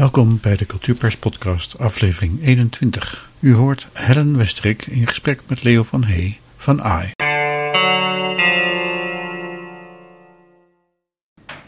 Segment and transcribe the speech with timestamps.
[0.00, 3.30] Welkom bij de Cultuurpers Podcast, aflevering 21.
[3.40, 7.10] U hoort Helen Westrik in gesprek met Leo van Hey van AI.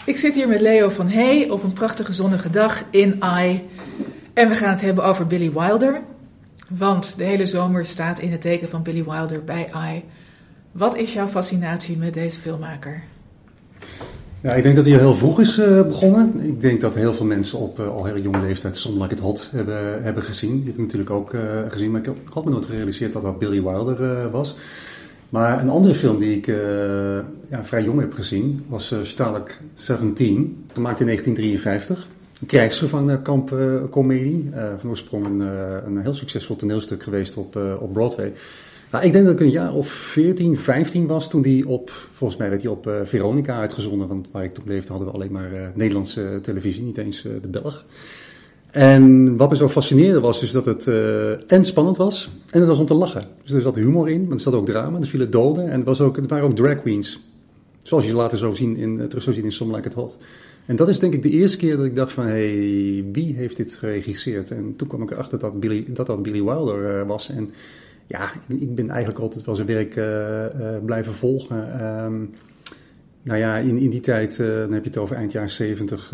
[0.04, 3.68] Ik zit hier met Leo van Hey op een prachtige zonnige dag in AI.
[4.34, 6.02] En we gaan het hebben over Billy Wilder.
[6.68, 10.04] Want de hele zomer staat in het teken van Billy Wilder bij AI.
[10.70, 13.02] Wat is jouw fascinatie met deze filmmaker?
[14.42, 16.40] Ja, ik denk dat hij heel vroeg is uh, begonnen.
[16.42, 19.20] Ik denk dat heel veel mensen op uh, al hele jonge leeftijd Some Like It
[19.20, 20.56] Hot hebben, hebben gezien.
[20.56, 23.38] Die heb ik natuurlijk ook uh, gezien, maar ik had me nooit gerealiseerd dat dat
[23.38, 24.54] Billy Wilder was.
[25.28, 26.46] Maar een andere film die ik
[27.50, 29.42] ja, vrij jong heb gezien was Stalag
[29.74, 32.08] 17, gemaakt in 1953.
[32.40, 34.50] Een krijgsgevangenenkamp-comedie.
[34.78, 35.40] van oorsprong een,
[35.86, 38.32] een heel succesvol toneelstuk geweest op, op Broadway.
[38.92, 42.38] Nou, ik denk dat ik een jaar of 14, 15 was toen die op, volgens
[42.38, 45.32] mij werd hij op uh, Veronica uitgezonden, want waar ik toen leefde hadden we alleen
[45.32, 47.84] maar uh, Nederlandse televisie, niet eens de Belg.
[48.70, 50.86] En wat me zo fascineerde was, is dat het
[51.46, 53.26] en spannend was, en het was om te lachen.
[53.42, 55.84] Dus er zat humor in, maar er zat ook drama, er vielen doden, en er,
[55.84, 57.22] was ook, er waren ook drag queens.
[57.82, 60.18] Zoals je later zo zien in, terug zou zien in Some Like It Hot.
[60.66, 63.34] En dat is denk ik de eerste keer dat ik dacht van, hé, hey, wie
[63.34, 64.50] heeft dit geregisseerd?
[64.50, 67.28] En toen kwam ik erachter dat Billy, dat, dat Billy Wilder was.
[67.28, 67.50] En
[68.12, 71.84] ja, ik ben eigenlijk altijd wel zijn werk uh, uh, blijven volgen.
[72.04, 72.34] Um,
[73.22, 76.10] nou ja, in, in die tijd, uh, dan heb je het over eind jaren 70,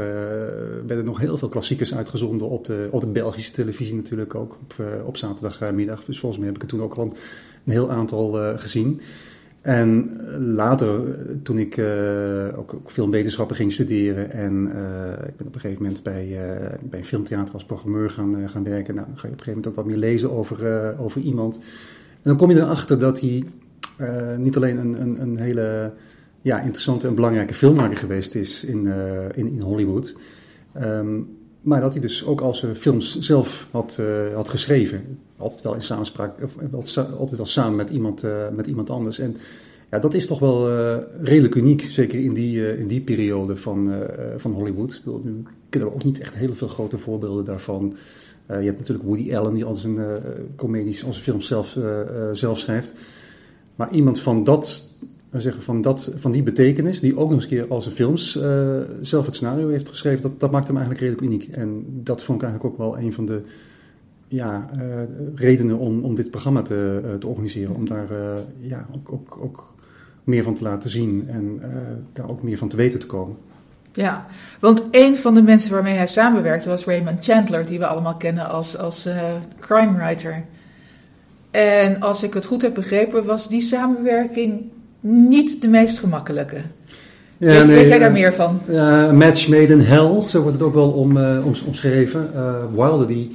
[0.87, 4.75] werden nog heel veel klassiekers uitgezonden op de, op de Belgische televisie natuurlijk ook, op,
[5.05, 6.05] op zaterdagmiddag.
[6.05, 7.15] Dus volgens mij heb ik er toen ook al een,
[7.65, 9.01] een heel aantal gezien.
[9.69, 10.17] En
[10.55, 14.63] later, toen ik uh, ook, ook filmwetenschappen ging studeren en
[15.27, 18.65] ik ben op een gegeven moment bij, uh, bij een filmtheater als programmeur gaan, gaan
[18.65, 18.95] werken.
[18.95, 21.57] Nou, ga je op een gegeven moment ook wat meer lezen over, over iemand.
[22.13, 23.45] En dan kom je erachter dat hij
[24.37, 25.93] niet alleen een, een, een, hele
[26.43, 28.87] ja, interessante en belangrijke filmmaker geweest is in,
[29.35, 30.15] in, in Hollywood.
[30.83, 34.01] Um, maar dat hij dus ook al zijn films zelf had,
[34.35, 36.35] had geschreven altijd wel in samenspraak,
[37.19, 39.19] altijd wel samen met iemand, met iemand anders.
[39.19, 39.37] En
[39.91, 40.71] ja, dat is toch wel
[41.23, 43.93] redelijk uniek, zeker in die, in die periode van,
[44.37, 45.03] van Hollywood.
[45.23, 47.97] Nu kennen we ook niet echt heel veel grote voorbeelden daarvan.
[48.47, 49.99] je hebt natuurlijk Woody Allen, die al zijn
[50.57, 51.79] comedies, al zijn films zelf,
[52.33, 52.95] zelf schrijft.
[53.77, 54.87] Maar iemand van dat
[55.33, 58.33] zeggen, van, dat, van die betekenis, die ook nog eens een keer als zijn films
[59.01, 61.57] zelf het scenario heeft geschreven, dat, dat maakt hem eigenlijk redelijk uniek.
[61.57, 63.43] En dat vond ik eigenlijk ook wel een van de
[64.29, 64.83] ja, uh,
[65.35, 67.75] redenen om, om dit programma te, uh, te organiseren.
[67.75, 68.09] Om daar
[68.61, 69.75] ja, ook, ook, ook
[70.25, 71.61] meer van te laten zien en
[72.13, 73.37] daar ook meer van te weten te komen.
[73.93, 74.27] Ja,
[74.61, 78.49] want een van de mensen waarmee hij samenwerkte was Raymond Chandler, die we allemaal kennen
[78.49, 79.09] als, als
[79.61, 80.45] crime writer.
[81.51, 84.71] En als ik het goed heb begrepen, was die samenwerking
[85.09, 86.57] niet de meest gemakkelijke.
[87.37, 88.61] Ja, weet, nee, weet, jij daar meer van?
[88.69, 92.31] Ja, match made in hell, zo wordt het ook wel om, om, omschreven.
[92.75, 93.31] Wilder die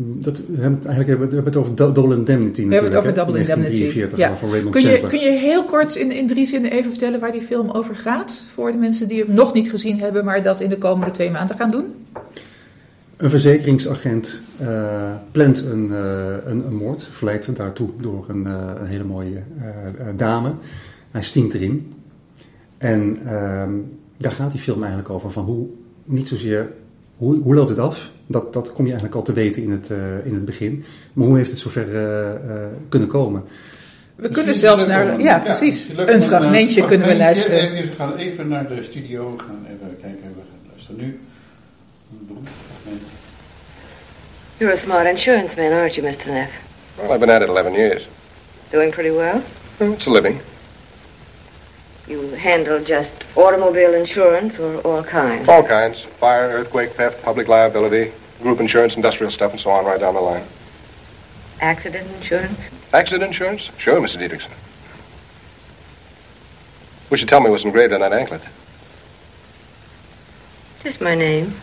[0.00, 2.66] dat, we hebben het eigenlijk hebben, we hebben het over Double Indemnity.
[2.66, 4.06] We hebben het over Double Indemnity.
[4.16, 4.36] Ja.
[4.36, 7.32] Van Raymond kun, je, kun je heel kort in, in drie zinnen even vertellen waar
[7.32, 8.42] die film over gaat?
[8.54, 11.30] Voor de mensen die hem nog niet gezien hebben, maar dat in de komende twee
[11.30, 11.84] maanden gaan doen?
[13.16, 14.68] Een verzekeringsagent uh,
[15.32, 15.98] plant een, uh,
[16.46, 19.42] een, een, moord, verleidt daartoe door een, uh, een hele mooie
[20.16, 20.52] dame.
[21.10, 21.92] Hij stinkt erin.
[22.78, 23.72] En ehm,
[24.16, 25.66] daar gaat die film eigenlijk over van hoe,
[26.04, 26.72] niet zozeer
[27.18, 29.90] hoe, hoe loopt het af, dat, dat kom je eigenlijk al te weten in het,
[29.90, 30.84] uh, in het begin.
[31.12, 33.44] Maar hoe heeft het zover uh, uh, kunnen komen?
[34.14, 37.58] We kunnen zelfs naar, ja, precies, een fragmentje kunnen we luisteren.
[37.58, 41.20] Even, we gaan even naar de studio, we gaan even kijken, we gaan luisteren nu.
[42.10, 43.02] Een fragment.
[44.56, 46.30] You're a smart insurance man, aren't you, Mr.
[46.30, 46.50] Neff?
[46.96, 48.08] Well, I've been at it 11 years.
[48.70, 49.42] Doing pretty well?
[49.78, 50.40] well it's a living.
[52.08, 55.46] You handle just automobile insurance or all kinds?
[55.46, 56.04] All kinds.
[56.18, 60.20] Fire, earthquake, theft, public liability, group insurance, industrial stuff, and so on right down the
[60.20, 60.46] line.
[61.60, 62.66] Accident insurance?
[62.94, 63.70] Accident insurance?
[63.76, 64.18] Sure, Mr.
[64.18, 64.52] Dietrichson.
[67.10, 68.42] Wish you'd tell me what's engraved on that anklet.
[70.82, 71.54] Just my name.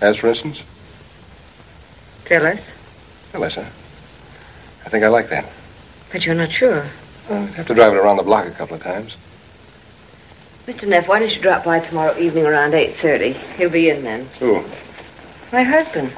[0.00, 0.62] As for instance?
[2.26, 2.70] Phyllis.
[3.32, 3.64] Phyllis, huh?
[4.86, 5.46] I think I like that.
[6.12, 6.86] But you're not sure.
[7.28, 9.16] Well, I'd have to drive it around the block a couple of times.
[10.68, 10.86] Mr.
[10.86, 13.32] Neff, why don't you drop by tomorrow evening around 8.30?
[13.56, 14.28] He'll be in then.
[14.38, 14.62] Who?
[15.50, 16.12] My husband.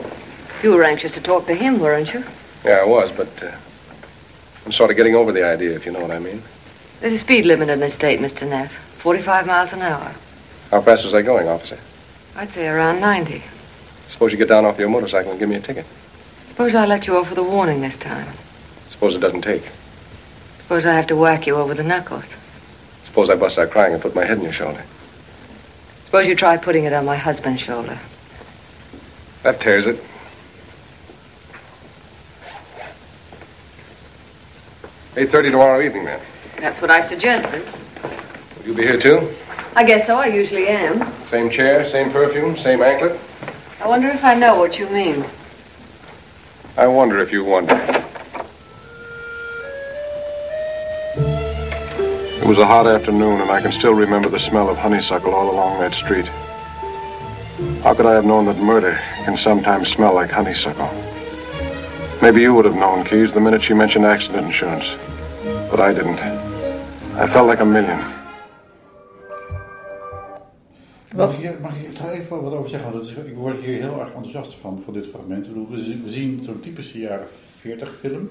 [0.60, 2.24] You were anxious to talk to him, weren't you?
[2.64, 3.52] Yeah, I was, but uh,
[4.66, 6.42] I'm sort of getting over the idea, if you know what I mean.
[6.98, 8.46] There's a speed limit in this state, Mr.
[8.46, 8.72] Neff.
[8.98, 10.12] 45 miles an hour.
[10.72, 11.78] How fast was I going, officer?
[12.34, 13.44] I'd say around 90.
[14.08, 15.86] Suppose you get down off your motorcycle and give me a ticket.
[16.48, 18.26] Suppose I let you off with a warning this time.
[18.88, 19.62] Suppose it doesn't take.
[20.62, 22.24] Suppose I have to whack you over the knuckles.
[23.10, 24.84] Suppose I bust out crying and put my head on your shoulder.
[26.04, 27.98] Suppose you try putting it on my husband's shoulder.
[29.42, 30.00] That tears it.
[35.16, 36.20] Eight thirty tomorrow evening, then.
[36.60, 37.66] That's what I suggested.
[38.58, 39.34] Will you be here too?
[39.74, 40.16] I guess so.
[40.16, 41.12] I usually am.
[41.24, 43.18] Same chair, same perfume, same anklet.
[43.80, 45.24] I wonder if I know what you mean.
[46.76, 47.74] I wonder if you wonder.
[52.50, 55.78] Was a hot afternoon, and I can still remember the smell of honeysuckle all along
[55.78, 56.26] that street.
[57.84, 60.90] How could I have known that murder can sometimes smell like honeysuckle?
[62.20, 64.96] Maybe you would have known, Keys, the minute she mentioned accident insurance.
[65.70, 66.18] But I didn't.
[67.14, 68.00] I felt like a million.
[71.14, 72.92] Mag, ik, mag ik daar even wat over zeggen?
[72.92, 75.46] Want is, ik word hier heel erg enthousiast van, voor dit fragment.
[75.46, 78.30] Ik bedoel, we, zien- we zien zo'n typische jaren 40 film.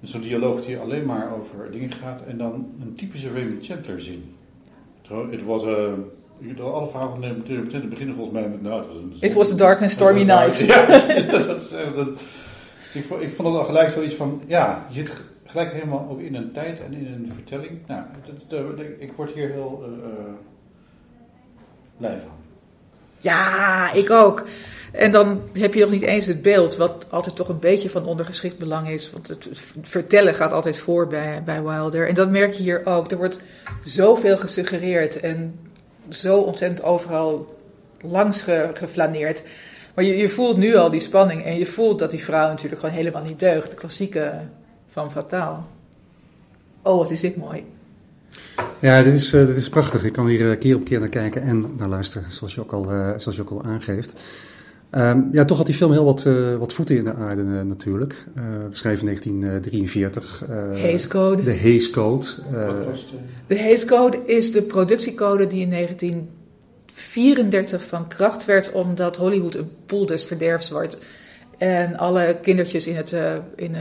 [0.00, 2.22] Dus zo'n dialoog die alleen maar over dingen gaat.
[2.26, 4.34] En dan een typische Raymond Chandler zin.
[5.30, 5.64] Het was...
[5.64, 5.92] eh,
[6.60, 8.62] alle verhalen van de Lieutenant beginnen volgens mij met...
[8.62, 10.58] Nou, het was een, It was a dark and stormy night.
[10.66, 11.26] Ja, dat, is-
[11.72, 12.16] echt een...
[12.94, 14.42] Ik vond, ik vond het al gelijk zoiets van...
[14.46, 17.78] Ja, je zit gelijk helemaal ook in een tijd en in een vertelling.
[17.86, 19.84] Nou, dat, dat- dat- ik word hier heel...
[19.84, 20.32] eh, eh,
[21.96, 22.32] blij van.
[23.18, 24.46] Ja, ik ook.
[24.92, 28.04] En dan heb je nog niet eens het beeld, wat altijd toch een beetje van
[28.04, 29.10] ondergeschikt belang is.
[29.12, 29.48] Want het
[29.82, 32.08] vertellen gaat altijd voor bij, bij Wilder.
[32.08, 33.10] En dat merk je hier ook.
[33.10, 33.40] Er wordt
[33.84, 35.58] zoveel gesuggereerd en
[36.08, 37.56] zo ontzettend overal
[38.00, 39.42] langs ge- geflaneerd.
[39.94, 42.80] Maar je, je voelt nu al die spanning en je voelt dat die vrouw natuurlijk
[42.80, 43.70] gewoon helemaal niet deugt.
[43.70, 44.32] De klassieke
[44.88, 45.68] van Fataal.
[46.82, 47.64] Oh, wat is dit mooi.
[48.78, 50.04] Ja, dit is, eh, dit is prachtig.
[50.04, 52.72] Ik kan hier eh, keer op keer naar kijken en naar luisteren, zoals je ook
[52.72, 54.12] al, eh, zoals je ook al aangeeft.
[54.90, 57.60] Ehm, ja, toch had die film heel wat, eh, wat voeten in de aarde eh,
[57.62, 58.24] natuurlijk.
[58.34, 60.44] Eh we schrijven 1943.
[60.48, 61.42] eh, Hays Code.
[61.44, 62.26] De Hays Code.
[62.52, 62.68] eh,
[63.46, 63.60] de...
[63.60, 70.06] Hays Code is de productiecode die in 1934 van kracht werd omdat Hollywood een poel
[70.06, 70.98] des verderfs wordt.
[71.58, 73.80] En alle kindertjes in het, eh, in, eh,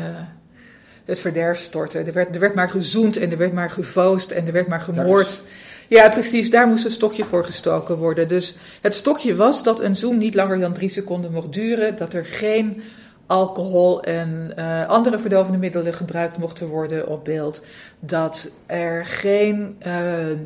[1.05, 2.07] het verderf stortten.
[2.07, 4.81] Er werd, er werd maar gezoend en er werd maar gevoost en er werd maar
[4.81, 5.41] gemoord.
[5.89, 6.49] Ja, precies.
[6.49, 8.27] Daar moest een stokje voor gestoken worden.
[8.27, 11.97] Dus het stokje was dat een zoen niet langer dan drie seconden mocht duren.
[11.97, 12.81] Dat er geen
[13.25, 17.61] alcohol en eh, andere verdovende middelen gebruikt mochten worden op beeld.
[17.99, 19.93] Dat er geen eh,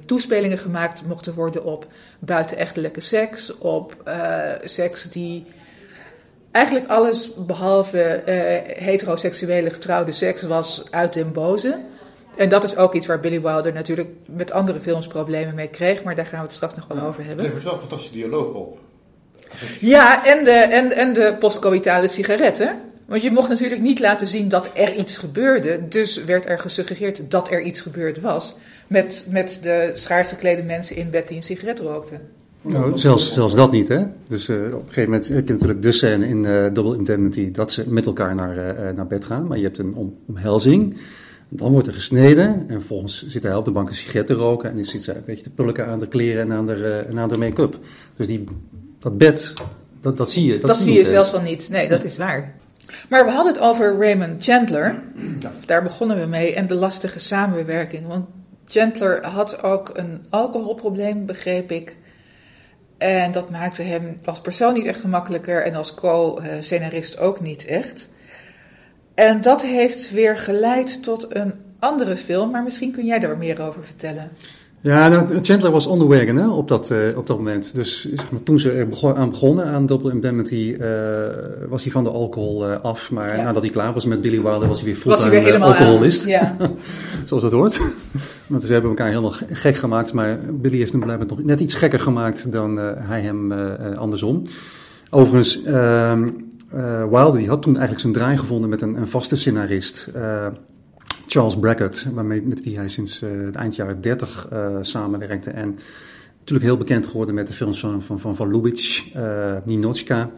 [0.06, 1.88] toespelingen gemaakt mochten worden op
[2.20, 3.58] buitenechtelijke seks.
[3.58, 5.46] Op eh, seks die
[6.54, 11.80] eigenlijk alles behalve eh, heteroseksuele getrouwde seks was uit den boze.
[12.36, 16.04] En dat is ook iets waar Billy Wilder natuurlijk met andere films problemen mee kreeg.
[16.04, 17.46] Maar daar gaan we het straks nog wel over Het hebben.
[17.46, 18.80] levert wel een fantastische dialoog op.
[19.80, 22.82] Ja, en de, en, en de postcoïtale sigaretten.
[23.06, 25.88] Want je mocht natuurlijk niet laten zien dat er iets gebeurde.
[25.88, 28.56] Dus werd er gesuggereerd dat er iets gebeurd was.
[28.88, 32.22] Met, met de schaars geklede mensen in bed die een sigaret rookten.
[32.62, 34.04] Nou, zelfs, zelfs dat niet, hè?
[34.28, 37.52] Dus eh, op een gegeven moment heb je natuurlijk de scène in eh, Double Indemnity
[37.52, 39.48] dat ze met elkaar naar, eh, naar bed gaan.
[39.48, 40.98] Maar je hebt een om, omhelzing.
[41.50, 44.70] Dan wordt er gesneden en vervolgens zit hij op de bank een sigaret te roken.
[44.70, 47.10] En dan zit zij een beetje te pulken aan de kleren en aan de, eh,
[47.10, 47.80] en aan de make-up.
[48.16, 48.44] Dus die,
[49.00, 49.54] dat bed,
[50.02, 50.60] dat, dat zie je.
[50.60, 51.70] Dat, zie je zelfs van niet.
[51.70, 52.54] Nee, dat is waar.
[53.10, 55.04] Maar we hadden het over Raymond Chandler.
[55.66, 56.54] Daar begonnen we mee.
[56.54, 58.08] En de lastige samenwerking.
[58.08, 58.26] Want
[58.66, 61.96] Chandler had ook een alcoholprobleem, begreep ik.
[62.98, 65.64] En dat maakte hem als persoon niet echt gemakkelijker.
[65.64, 68.08] En als co-scenarist ook niet echt.
[69.14, 72.52] En dat heeft weer geleid tot een andere film.
[72.52, 74.30] Maar misschien kun jij daar meer over vertellen.
[74.82, 77.76] Ja, nou, Chandler was on the wagon hè, op, dat, eh, op dat moment.
[77.76, 80.90] Dus zeg maar, toen ze er begon, aan begonnen aan Double Indemnity, eh,
[81.70, 83.12] was hij van de alcohol eh, af.
[83.12, 83.44] Maar Ja.
[83.44, 86.26] nadat hij klaar was met Billy Wilder, was hij weer fulltime alcoholist.
[86.26, 86.56] Ja.
[87.26, 87.80] Zoals dat hoort.
[88.48, 90.14] Want ze hebben elkaar helemaal ge- gek gemaakt.
[90.14, 93.52] Maar Billy heeft hem blijkbaar nog net iets gekker gemaakt dan hij hem
[93.96, 94.44] andersom.
[95.10, 96.28] Overigens, ehm
[96.74, 100.08] eh, Wilder die had toen eigenlijk zijn draai gevonden met een, een vaste scenarist.
[100.14, 100.48] eh,
[101.28, 105.50] Charles Brackett, waarmee, met wie hij sinds eh het eind jaren 30 eh, samenwerkte.
[105.50, 105.80] En
[106.40, 109.06] natuurlijk heel bekend geworden met de films van, van, van, van Lubitsch,
[109.66, 110.32] Ninochka.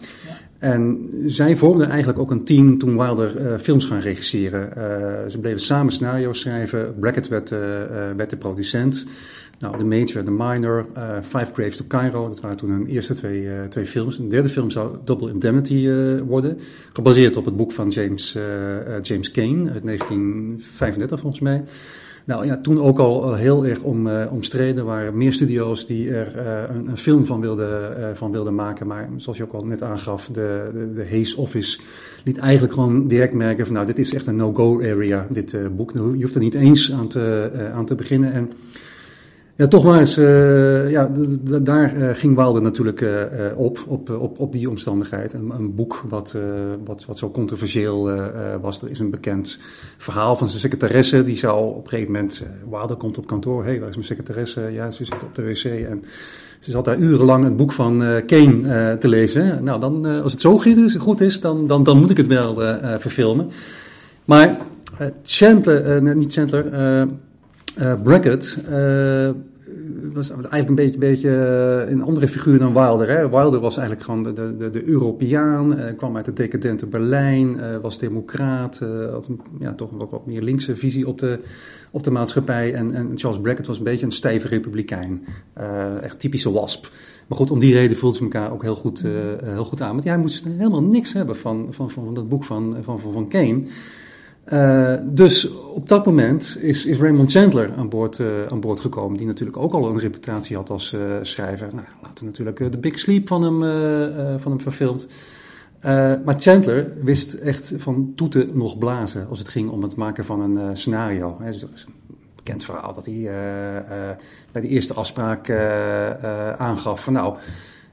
[0.60, 4.72] En zij vormden eigenlijk ook een team toen Wilder films gaan regisseren.
[5.32, 6.96] Ze bleven samen scenario's schrijven.
[7.00, 7.50] Brackett werd,
[8.16, 9.06] werd de producent.
[9.60, 13.14] Nou, de Major de Minor, eh, Five Graves to Cairo, dat waren toen hun eerste
[13.14, 14.18] twee, eh, twee films.
[14.18, 16.58] Een derde film zou Double Indemnity eh, worden,
[16.94, 18.38] gebaseerd op het boek van James,
[19.02, 21.64] James Kane uit 1935 volgens mij.
[22.26, 24.86] Nou ja, toen ook al heel erg om, omstreden.
[24.86, 26.38] Waren meer studio's die er
[26.70, 28.88] een, een film van wilden, van wilden maken.
[28.88, 31.80] Maar zoals je ook al net aangaf, de, de, de Hayes Office
[32.24, 35.94] liet eigenlijk gewoon direct merken van nou, dit is echt een no-go area, dit boek.
[35.94, 38.34] Nou, Je hoeft er niet eens aan te, aan te beginnen.
[38.34, 38.52] En
[39.58, 41.12] Ja, toch maar eens, uh, ja,
[41.62, 43.22] daar uh, ging Wilder natuurlijk uh,
[43.56, 45.34] op, op, op, op die omstandigheid.
[45.34, 46.38] Een, een boek wat,
[46.86, 48.10] wat, wat zo controversieel
[48.62, 48.82] was.
[48.82, 49.60] Er is een bekend
[49.98, 51.24] verhaal van zijn secretaresse.
[51.24, 53.64] Die zou op een gegeven moment, Wilder komt op kantoor.
[53.64, 54.62] Hé, hey, waar is mijn secretaresse?
[54.72, 56.04] Ja, ze zit op de wc en
[56.60, 59.64] ze zat daar urenlang een boek van Kane te lezen.
[59.64, 60.62] Nou, dan, als het zo
[60.98, 62.56] goed is, dan, dan, dan moet ik het wel
[63.00, 63.50] verfilmen.
[64.26, 64.58] Maar
[65.24, 67.08] Chandler, niet Chandler...
[67.80, 69.30] Uh, Brackett uh,
[70.14, 71.30] was eigenlijk een beetje, beetje
[71.86, 73.10] uh, een andere figuur dan Wilder.
[73.10, 73.30] Hè?
[73.30, 78.80] Wilder was eigenlijk gewoon de, de, de Europeaan, kwam uit het decadente Berlijn, was democraat,
[79.12, 79.30] had
[79.60, 81.40] ja, toch wat, wat meer linkse visie op de,
[81.92, 82.74] op de maatschappij.
[82.74, 85.26] En, en Charles Brackett was een beetje een stijve republikein,
[86.02, 86.88] echt typische wasp.
[87.28, 89.04] Maar goed, om die reden voelden ze elkaar ook heel goed,
[89.44, 89.92] heel goed aan.
[89.92, 93.12] Want hij moest helemaal niks hebben van, van, van, van dat boek van, van, van,
[93.12, 93.64] van Kane.
[94.54, 99.18] Uh, dus op dat moment is, is Raymond Chandler aan boord, uh, aan boord gekomen,
[99.18, 101.68] die natuurlijk ook al een reputatie had als uh, schrijver.
[101.76, 103.60] Nou, later natuurlijk de Big Sleep van hem,
[104.40, 105.08] van hem verfilmd.
[106.26, 110.42] maar Chandler wist echt van toeten nog blazen als het ging om het maken van
[110.42, 111.38] een scenario.
[111.40, 113.32] He, dus is een bekend verhaal dat hij
[114.52, 115.50] bij de eerste afspraak
[116.58, 117.38] aangaf van nou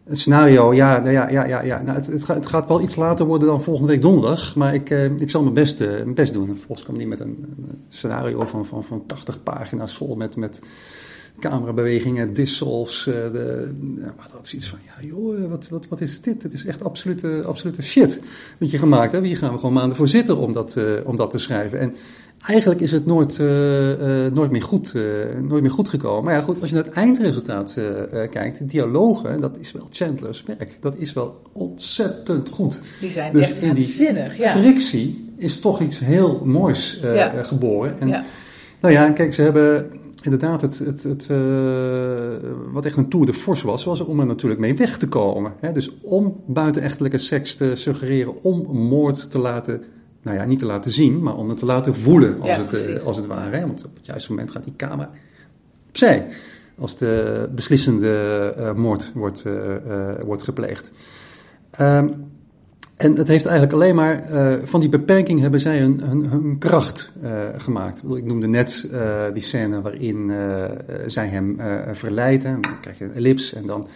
[0.04, 1.82] het scenario, ja, nou ja, ja, ja, ja.
[1.82, 4.74] Nou, het, het, gaat, het, gaat, wel iets later worden dan volgende week donderdag, maar
[4.74, 6.56] ik, eh, ik zal mijn best, uh, mijn best doen.
[6.56, 10.62] Volgens kwam die met een, een, scenario van, van, van 80 pagina's vol met, met
[11.40, 13.06] camerabewegingen, dissolves.
[13.06, 13.70] Uh, de,
[14.16, 16.42] maar dat is iets van, ja joh, wat, wat, wat is dit?
[16.42, 18.20] Het is echt absolute, absolute shit
[18.58, 19.26] wat je gemaakt hebt.
[19.26, 21.80] Hier gaan we gewoon maanden voor zitten om dat, om dat te schrijven.
[21.80, 21.94] En
[22.46, 23.38] eigenlijk is het nooit,
[24.34, 24.94] nooit, meer goed,
[25.42, 26.24] nooit meer goed gekomen.
[26.24, 27.78] Maar ja, goed, als je naar het eindresultaat
[28.30, 30.78] kijkt, de dialogen, dat is wel Chandler's werk.
[30.80, 32.80] Dat is wel ontzettend goed.
[33.00, 34.52] Die zijn dus echt in die zinnig, ja.
[34.52, 37.42] frictie is toch iets heel moois ja.
[37.42, 38.00] geboren.
[38.00, 38.24] En, ja.
[38.80, 39.90] Nou ja, kijk, ze hebben
[40.22, 41.26] inderdaad het, het, het
[42.72, 45.52] wat echt een tour de force was, was om er natuurlijk mee weg te komen.
[45.60, 45.72] Hè?
[45.72, 49.82] Dus om buitenechtelijke seks te suggereren, om moord te laten
[50.22, 53.02] nou ja, niet te laten zien, maar om het te laten voelen, als, het, uh,
[53.02, 53.56] als het ware.
[53.56, 53.66] Hè?
[53.66, 55.10] Want op het juiste moment gaat die camera
[55.88, 56.26] opzij,
[56.78, 59.44] als de beslissende uh, moord wordt,
[60.24, 60.92] wordt gepleegd.
[61.80, 62.31] Um,
[63.02, 64.22] en het heeft eigenlijk alleen maar,
[64.64, 67.12] van die beperking hebben zij hun, kracht
[67.56, 68.02] gemaakt.
[68.14, 68.88] Ik noemde net
[69.32, 70.32] die scène waarin
[71.06, 71.56] zij hem
[71.92, 72.60] verleiden.
[72.60, 73.86] Dan krijg je een ellips en dan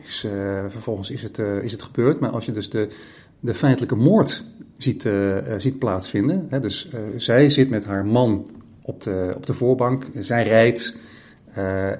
[0.00, 0.26] is
[0.68, 2.20] vervolgens is het, is het gebeurd.
[2.20, 2.88] Maar als je dus de,
[3.40, 4.44] de feitelijke moord
[4.78, 5.08] ziet,
[5.56, 6.46] ziet plaatsvinden.
[6.48, 8.46] Hè, dus zij zit met haar man
[8.82, 10.96] op de, op de voorbank, zij rijdt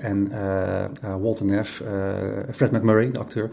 [0.01, 0.31] en
[1.21, 1.83] Walter Neff,
[2.51, 3.51] Fred McMurray, de acteur,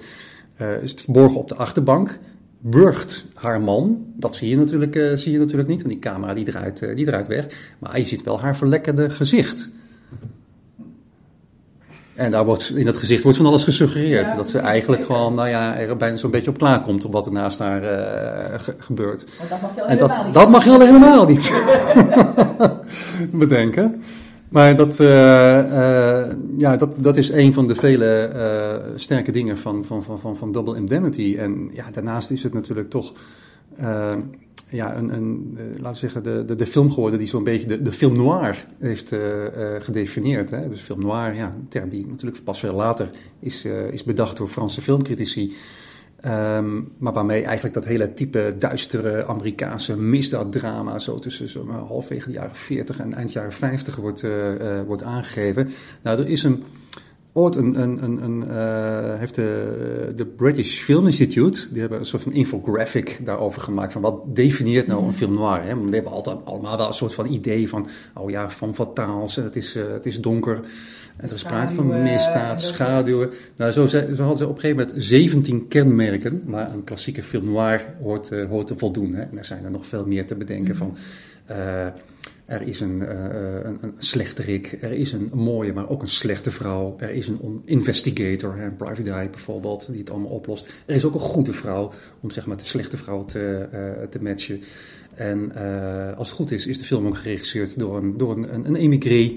[0.81, 2.19] is verborgen op de achterbank.
[2.61, 6.45] Burgt haar man, dat zie je natuurlijk, zie je natuurlijk niet, want die camera die
[6.45, 7.45] draait, die draait weg.
[7.79, 9.69] Maar je ziet wel haar verlekkende gezicht.
[12.19, 14.35] En daar wordt, in dat gezicht wordt van alles gesuggereerd.
[14.35, 17.31] dat ze eigenlijk gewoon, nou ja, er bijna zo'n beetje op klaarkomt op wat er
[17.31, 19.25] naast haar uh, gebeurt.
[19.49, 20.33] dat mag je al en dat, niet.
[20.33, 21.53] Dat mag je al helemaal niet
[23.31, 24.03] bedenken.
[24.49, 26.27] Maar dat, uh, uh,
[26.57, 30.51] ja, dat, dat is een van de vele sterke dingen van, van, van, van, van
[30.51, 31.35] Double Indemnity.
[31.37, 33.13] En ja, daarnaast is het natuurlijk toch
[34.69, 37.91] ja, een, een laten zeggen, de, de, de film geworden die zo'n beetje de, de
[37.91, 39.15] film noir heeft
[39.79, 40.49] gedefinieerd.
[40.49, 40.69] Hè?
[40.69, 44.47] Dus film noir, ja, een term die natuurlijk pas veel later is, is bedacht door
[44.47, 45.53] Franse filmcritici.
[46.25, 52.33] Um, maar waarmee eigenlijk dat hele type duistere Amerikaanse misdaaddrama, zo tussen zo halfwege de
[52.33, 54.25] jaren 40 en eind jaren 50 wordt,
[54.85, 55.69] wordt aangegeven.
[56.01, 56.63] Nou, er is een
[57.33, 62.05] ooit een, een, een, een uh, heeft de, de British Film Institute, die hebben een
[62.05, 65.15] soort van infographic daarover gemaakt van wat definieert nou een mhm.
[65.15, 65.63] film noir.
[65.63, 65.75] Hè?
[65.75, 69.35] Want we hebben altijd allemaal wel een soort van idee van, oh ja, van fataals,
[69.35, 70.59] het is, het is donker.
[71.19, 73.29] En er is sprake van misdaad, schaduwen.
[73.55, 77.45] Nou, zo, zo hadden ze op een gegeven moment 17 kenmerken, maar een klassieke film
[77.45, 79.13] noir hoort, uh, hoort te voldoen.
[79.13, 79.21] Hè?
[79.21, 80.95] En er zijn er nog veel meer te bedenken mm -hmm.
[81.45, 81.93] van...
[82.49, 83.09] Er is een, uh,
[83.63, 86.95] een, een slechterik, er is een mooie, maar ook een slechte vrouw.
[86.97, 90.73] Er is een investigator, een private eye bijvoorbeeld, die het allemaal oplost.
[90.85, 94.21] Er is ook een goede vrouw, om zeg maar de slechte vrouw te, uh, te
[94.21, 94.61] matchen.
[95.15, 98.65] En uh, als het goed is, is de film ook geregisseerd door een, door een,
[98.65, 99.33] een, emigré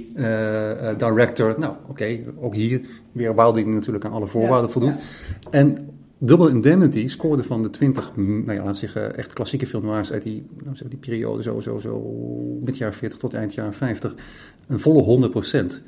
[0.96, 1.54] director.
[1.58, 2.80] Nou, oké, okay, ook hier
[3.12, 4.92] weer Wilding natuurlijk aan alle voorwaarden ja, voldoet.
[5.40, 5.50] Ja.
[5.50, 5.90] En
[6.24, 10.44] Double Indemnity scoorde van de 20, nou ja, we zeggen, echt klassieke filmnoirs uit die,
[10.56, 12.00] laten zeggen, die periode, zo, zo, zo,
[12.64, 14.14] met jaren 40 tot eind jaren 50,
[14.66, 15.30] een volle
[15.72, 15.82] 100%.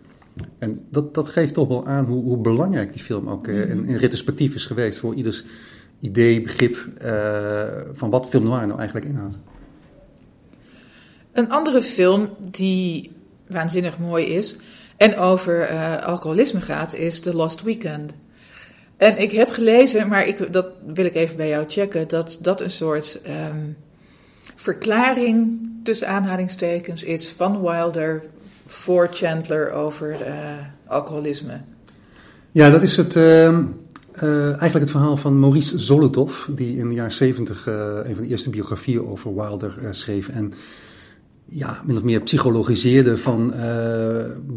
[0.59, 3.87] En dat, dat geeft toch wel aan hoe, hoe belangrijk die film ook uh, in,
[3.87, 5.45] in, retrospectief is geweest voor ieders
[6.01, 9.41] idee, begrip uh, van wat film noir nou eigenlijk inhoudt.
[11.33, 13.11] Een andere film die
[13.49, 14.57] waanzinnig mooi is,
[14.97, 18.13] en over eh, alcoholisme gaat, is The Lost Weekend.
[18.97, 22.61] En ik heb gelezen, maar ik, dat wil ik even bij jou checken, dat dat
[22.61, 23.61] een soort ehm,
[24.55, 28.23] verklaring tussen aanhalingstekens is van Wilder
[28.67, 30.37] voor Chandler over uh,
[30.87, 31.61] alcoholisme.
[32.53, 36.95] Ja, dat is het, uh, uh, eigenlijk het verhaal van Maurice Zolotov, die in de
[36.95, 40.29] jaren zeventig een van de eerste biografieën over Wilder schreef.
[40.29, 40.53] En
[41.45, 43.55] ja, min of meer psychologiseerde van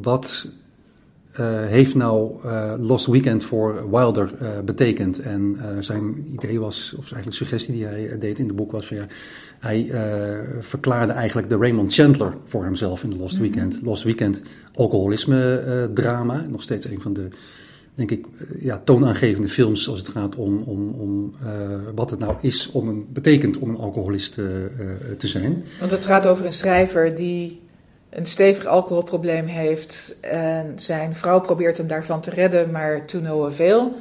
[0.01, 0.48] wat
[1.67, 2.36] heeft nou
[2.79, 4.29] Lost Weekend voor Wilder
[4.65, 5.20] betekend.
[5.20, 8.98] En zijn idee was, of eigenlijk suggestie die hij deed in het boek was van
[8.98, 9.06] ja,
[9.60, 9.91] hij
[10.60, 13.79] verklaarde eigenlijk de Raymond Chandler voor hemzelf in de Lost Weekend.
[13.84, 14.41] Lost Weekend,
[14.74, 17.29] alcoholisme drama, nog steeds een van de
[17.98, 18.25] denk ik,
[18.60, 21.50] ja, toonaangevende films als het gaat om, om, om uh,
[21.96, 24.46] wat het nou is om een, betekent om een alcoholist uh,
[25.17, 25.62] te zijn.
[25.79, 27.62] Want het gaat over een schrijver die
[28.10, 33.46] een stevig alcoholprobleem heeft en zijn vrouw probeert hem daarvan te redden, maar to no
[33.46, 33.96] avail.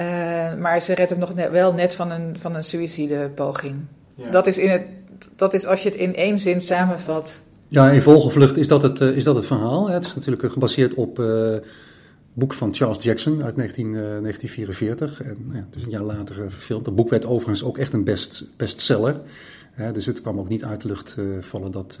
[0.00, 3.74] Uh, maar ze redt hem nog net, wel net van een, van een suïcidepoging.
[4.14, 4.30] Ja.
[4.30, 4.82] Dat, is in het,
[5.36, 7.30] dat is als je het in één zin samenvat.
[7.66, 9.88] Ja, in volgevlucht is dat het, is dat het verhaal.
[9.88, 11.18] Het is natuurlijk gebaseerd op
[12.34, 15.22] boek van Charles Jackson uit 19, uh, 1944.
[15.22, 16.84] En ja, dus een jaar later uh, verfilmd.
[16.84, 19.20] Dat boek werd overigens ook echt een best, bestseller.
[19.92, 21.96] Dus het kwam ook niet uit de lucht eh, vallen dat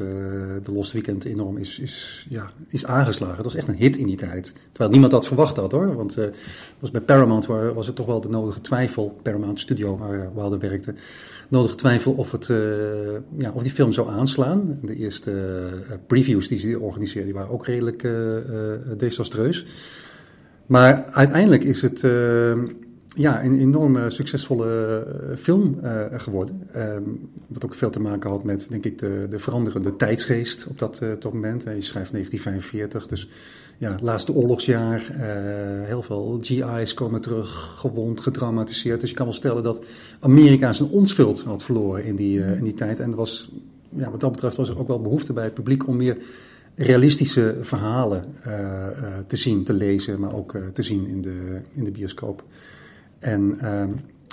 [0.62, 3.36] de Lost Weekend enorm is, is, ja, is aangeslagen.
[3.36, 4.54] Dat was echt een hit in die tijd.
[4.68, 5.94] Terwijl niemand dat verwacht had hoor.
[5.94, 6.18] Want
[6.78, 9.18] was bij Paramount waar, was het toch wel de nodige twijfel.
[9.22, 10.94] Paramount Studio waar Wilder werkte.
[11.48, 12.46] Nodige twijfel of, het,
[13.36, 14.78] ja, of die film zou aanslaan.
[14.82, 15.68] De eerste
[16.06, 18.08] previews die ze organiseerden die waren ook redelijk
[18.96, 19.66] desastreus.
[20.66, 22.02] Maar uiteindelijk is het
[23.14, 26.68] ja, een enorme succesvolle uh, film uh, geworden.
[26.72, 27.02] Ehm,
[27.46, 30.98] wat ook veel te maken had met, denk ik, de, de veranderende tijdsgeest op dat,
[30.98, 31.62] dat moment.
[31.62, 33.28] je schrijft 1945, dus
[33.78, 35.10] ja, laatste oorlogsjaar.
[35.84, 39.00] heel veel GI's komen terug, gewond, gedramatiseerd.
[39.00, 39.84] Dus je kan wel stellen dat
[40.20, 43.00] Amerika zijn onschuld had verloren in die, in die tijd.
[43.00, 43.50] En er was,
[43.88, 46.18] ja, wat dat betreft was er ook wel behoefte bij het publiek om meer
[46.74, 48.24] realistische verhalen
[49.26, 52.44] te zien, te lezen, maar ook te zien in de, in de bioscoop.
[53.18, 53.58] En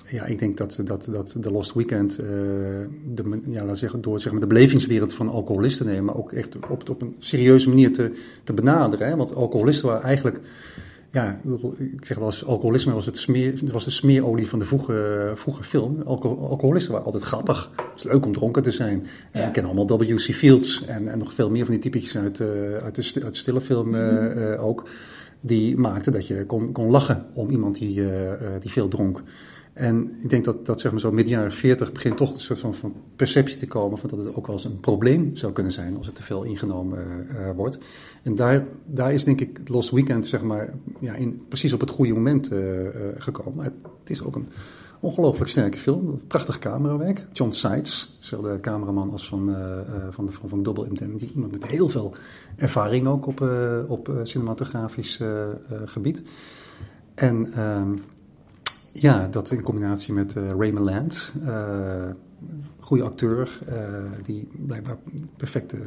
[0.08, 4.32] ja, ik denk dat, dat, dat The Lost Weekend, de, ja, laat zeggen, door zeg
[4.32, 8.12] maar, de belevingswereld van alcoholisten nemen, maar ook echt op, op een serieuze manier te,
[8.44, 9.08] te benaderen.
[9.08, 9.15] Hè?
[9.15, 10.41] Want alcoholisten waren eigenlijk
[11.12, 11.39] ja,
[11.78, 15.32] ik zeg wel eens, alcoholisme was, het smeer, het was de smeerolie van de vroege,
[15.36, 16.02] vroege film.
[16.06, 17.72] Alco alcoholisten waren altijd grappig.
[17.76, 19.08] Het is leuk om dronken te zijn.
[19.34, 19.48] Ja.
[19.48, 20.20] Ik ken allemaal W.C.
[20.20, 23.39] Fields en, en nog veel meer van die typetjes uit, uh, uit, de, uit de
[23.39, 24.89] stille film uh, uh, ook.
[25.41, 28.04] Die maakten dat je kon, kon lachen om iemand die,
[28.60, 29.23] die veel dronk.
[29.73, 32.60] En ik denk dat, dat zeg maar zo midden jaren 40 begint toch een soort
[32.60, 35.71] van, van perceptie te komen van dat het ook wel eens een probleem zou kunnen
[35.71, 37.77] zijn als het te veel ingenomen uh, wordt.
[38.23, 41.89] En daar, daar is denk ik Lost Weekend zeg maar ja, in, precies op het
[41.89, 42.51] goede moment
[43.17, 43.63] gekomen.
[43.63, 44.47] Het, het, is ook een
[45.02, 47.28] ongelooflijk sterke film, prachtig camerawerk.
[47.32, 49.56] John Seitz, de cameraman als van,
[50.10, 52.14] van, de, van, Double Indemnity, iemand met heel veel
[52.56, 53.42] ervaring ook op,
[53.88, 55.20] op cinematografisch
[55.86, 56.22] gebied.
[57.16, 57.96] En ehm,
[58.94, 61.32] ja, dat in combinatie met Raymond Land,
[62.80, 63.60] goede acteur,
[64.26, 64.98] die blijkbaar
[65.38, 65.78] perfecte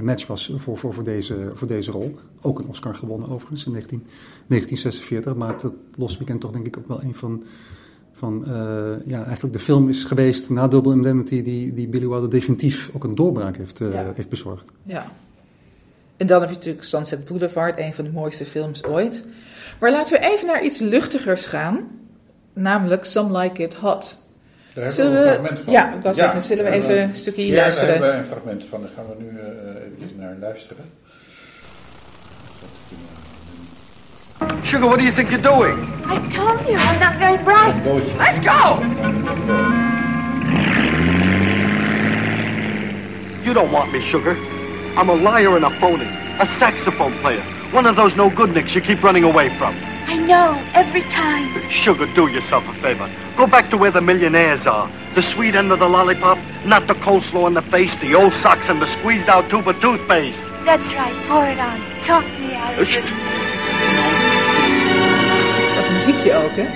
[0.00, 2.16] match was voor, voor, voor, deze, voor deze rol.
[2.40, 3.98] Ook een Oscar gewonnen overigens in 19,
[4.46, 7.42] 1946, maar dat Lost Weekend toch denk ik ook wel een van,
[8.22, 8.44] van
[9.06, 13.04] ja, eigenlijk de film is geweest na Double Indemnity die, die Billy Wilder definitief ook
[13.04, 14.12] een doorbraak heeft, ja.
[14.14, 14.72] heeft bezorgd.
[14.82, 15.06] Ja.
[16.16, 19.24] En dan heb je natuurlijk Sunset Boulevard, een van de mooiste films ooit.
[19.80, 21.88] Maar laten we even naar iets luchtigers gaan,
[22.52, 24.18] namelijk Some Like It Hot.
[24.74, 25.72] Daar hebben zullen we een fragment van.
[25.72, 27.94] Ja, ik was ja, zullen we even een stukje hier ja, luisteren?
[27.94, 28.80] Ja, daar hebben we een fragment van.
[28.80, 30.84] Daar gaan we nu uh, even naar luisteren.
[34.64, 35.76] Sugar, what do you think you're doing?
[36.04, 37.74] I told you, I'm not very bright.
[38.16, 38.80] Let's go!
[43.44, 44.36] You don't want me, Sugar.
[44.96, 46.08] I'm a liar and a phony.
[46.40, 47.42] A saxophone player.
[47.72, 49.74] One of those no-good-nicks you keep running away from.
[50.06, 51.70] I know, every time.
[51.70, 53.10] Sugar, do yourself a favor.
[53.36, 54.90] Go back to where the millionaires are.
[55.14, 58.68] The sweet end of the lollipop, not the coleslaw in the face, the old socks
[58.70, 60.44] and the squeezed-out tube of toothpaste.
[60.64, 61.80] That's right, pour it on.
[62.02, 63.41] Talk me out of it.
[66.02, 66.66] Dat muziekje ook, hè?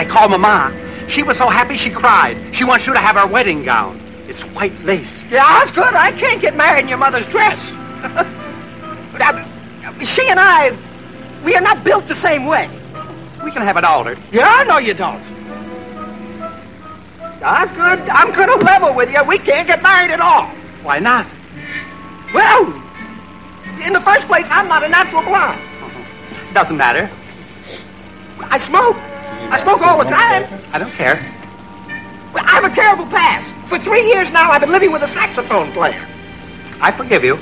[0.00, 0.70] I called Mama.
[1.08, 2.36] She was so happy she cried.
[2.52, 4.00] She wants you to have her wedding gown.
[4.28, 5.22] It's white lace.
[5.30, 5.94] Yeah, that's good.
[5.94, 7.70] I can't get married in your mother's dress.
[10.04, 10.72] she and I,
[11.44, 12.68] we are not built the same way.
[13.44, 14.18] We can have it altered.
[14.30, 15.22] Yeah, no, you don't.
[17.40, 17.98] That's good.
[18.08, 19.24] I'm going to level with you.
[19.24, 20.46] We can't get married at all.
[20.84, 21.26] Why not?
[22.32, 22.72] Well,
[23.84, 25.60] In the first place, I'm not a natural blonde.
[26.56, 27.10] Doesn't matter.
[28.50, 28.96] I smoke.
[29.52, 30.42] I smoke all the time.
[30.72, 31.16] I don't care.
[32.34, 33.54] I have a terrible past.
[33.68, 36.02] For three years now, I've been living with a saxophone player.
[36.80, 37.38] I forgive you.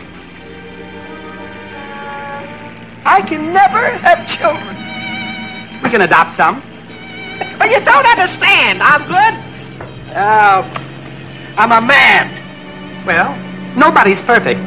[3.06, 4.74] I can never have children.
[5.80, 6.60] We can adopt some.
[7.56, 9.34] But you don't understand, Osgood.
[10.10, 10.66] Uh,
[11.56, 13.06] I'm a man.
[13.06, 13.30] Well,
[13.76, 14.58] nobody's perfect.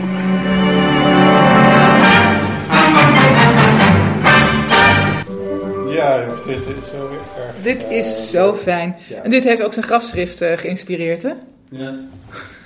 [6.08, 7.62] Ja, nog steeds zo erg.
[7.62, 8.96] Dit is zo fijn.
[9.24, 11.34] En dit heeft ook zijn grafschrift eh, geïnspireerd, hè?
[11.70, 11.96] Ja.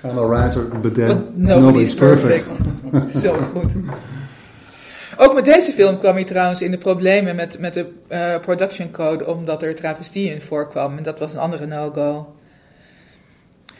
[0.03, 2.49] I'm a writer, but then But nobody's perfect.
[3.23, 3.71] zo goed.
[5.17, 8.91] Ook met deze film kwam hij trouwens in de problemen met, met de eh, production
[8.91, 10.97] code, omdat er travestie in voorkwam.
[10.97, 12.35] En dat was een andere no-go.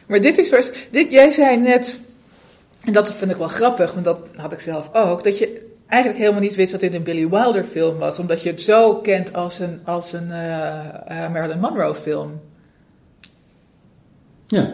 [0.07, 0.75] Maar dit is first.
[0.91, 2.01] Dit, jij zei net,
[2.83, 6.21] en dat vind ik wel grappig, want dat had ik zelf ook, dat je eigenlijk
[6.21, 9.33] helemaal niet wist dat dit een Billy Wilder film was, omdat je het zo kent
[9.33, 12.39] als een, als een eh, eh, Marilyn Monroe film.
[14.47, 14.73] Ja.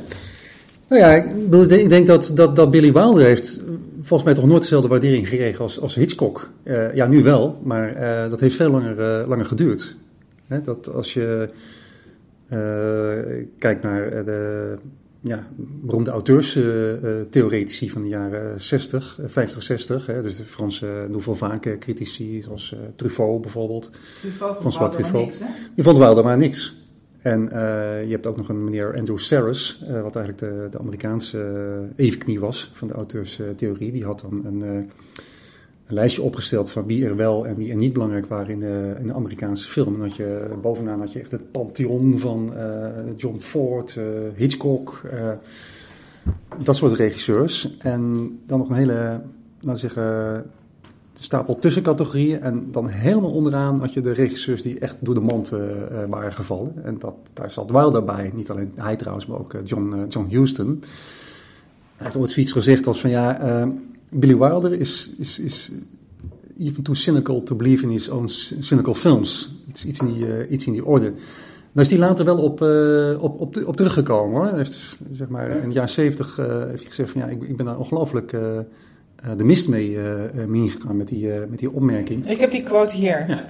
[0.88, 3.62] Nou ja, ik, denk- dat, dat, dat Billy Wilder heeft
[3.96, 6.50] volgens mij toch nooit dezelfde waardering gekregen als, als Hitchcock.
[6.64, 7.96] Eh, ja, nu wel, maar
[8.30, 9.96] dat heeft veel langer, langer geduurd.
[10.48, 11.50] Hè, dat als je
[13.58, 14.78] kijkt naar de
[15.28, 21.36] ja, beroemde auteurstheoretici van de jaren 60, eh, 50, 60, hè, dus de Franse Nouvelle
[21.36, 23.92] Vague critici, zoals eh, Truffaut bijvoorbeeld.
[24.60, 25.42] François Truffaut.
[25.76, 26.76] Die vonden Wilder maar niks.
[27.22, 30.80] En eh, je hebt ook nog een meneer Andrew Sarris, eh, wat eigenlijk de, de
[30.80, 31.38] Amerikaanse
[31.98, 33.92] uh, evenknie was van de auteurstheorie.
[33.92, 34.84] Die had dan een, eh,
[35.88, 38.96] een lijstje opgesteld van wie er wel en wie er niet belangrijk waren in de,
[39.00, 39.94] in de Amerikaanse film.
[39.94, 44.04] En had je, bovenaan had je echt het pantheon van eh, John Ford, eh,
[44.36, 45.32] Hitchcock, eh,
[46.64, 47.78] dat soort regisseurs.
[47.78, 49.22] En dan nog een hele,
[49.60, 50.46] laten we zeggen,
[51.14, 52.42] stapel tussencategorieën.
[52.42, 55.50] En dan helemaal onderaan had je de regisseurs die echt door de mand
[56.10, 56.74] waren gevallen.
[56.84, 58.32] En dat, daar zat Wilder bij.
[58.36, 60.84] Niet alleen hij trouwens, maar ook John, John Huston.
[61.96, 63.40] Hij heeft ooit zoiets gezegd als van ja,
[64.10, 65.72] Billy Wilder is, is, is
[66.60, 68.28] even too cynical to believe in his own
[68.60, 69.50] cynical films.
[69.68, 71.14] Iets, iets, in, die, uh, iets in die orde.
[71.72, 74.48] Daar is hij later wel op, uh, op, op, op teruggekomen hoor.
[74.48, 77.44] Hij heeft, zeg maar, in de jaren zeventig uh, heeft hij gezegd van ja, ik,
[77.44, 78.30] ik ben daar ongelooflijk
[79.38, 79.98] de mist mee,
[80.48, 82.30] mee gegaan met die, met die opmerking.
[82.30, 83.26] Ik heb die quote hier.
[83.28, 83.46] Ja.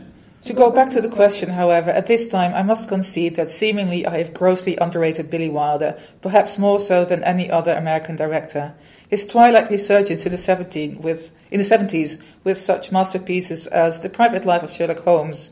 [0.48, 4.08] To go back to the question, however, at this time I must concede that seemingly
[4.08, 8.74] I have grossly underrated Billy Wilder, perhaps more so than any other American director.
[9.10, 14.08] His twilight resurgence in the 17 with in the 70s with such masterpieces as The
[14.08, 15.52] Private Life of Sherlock Holmes,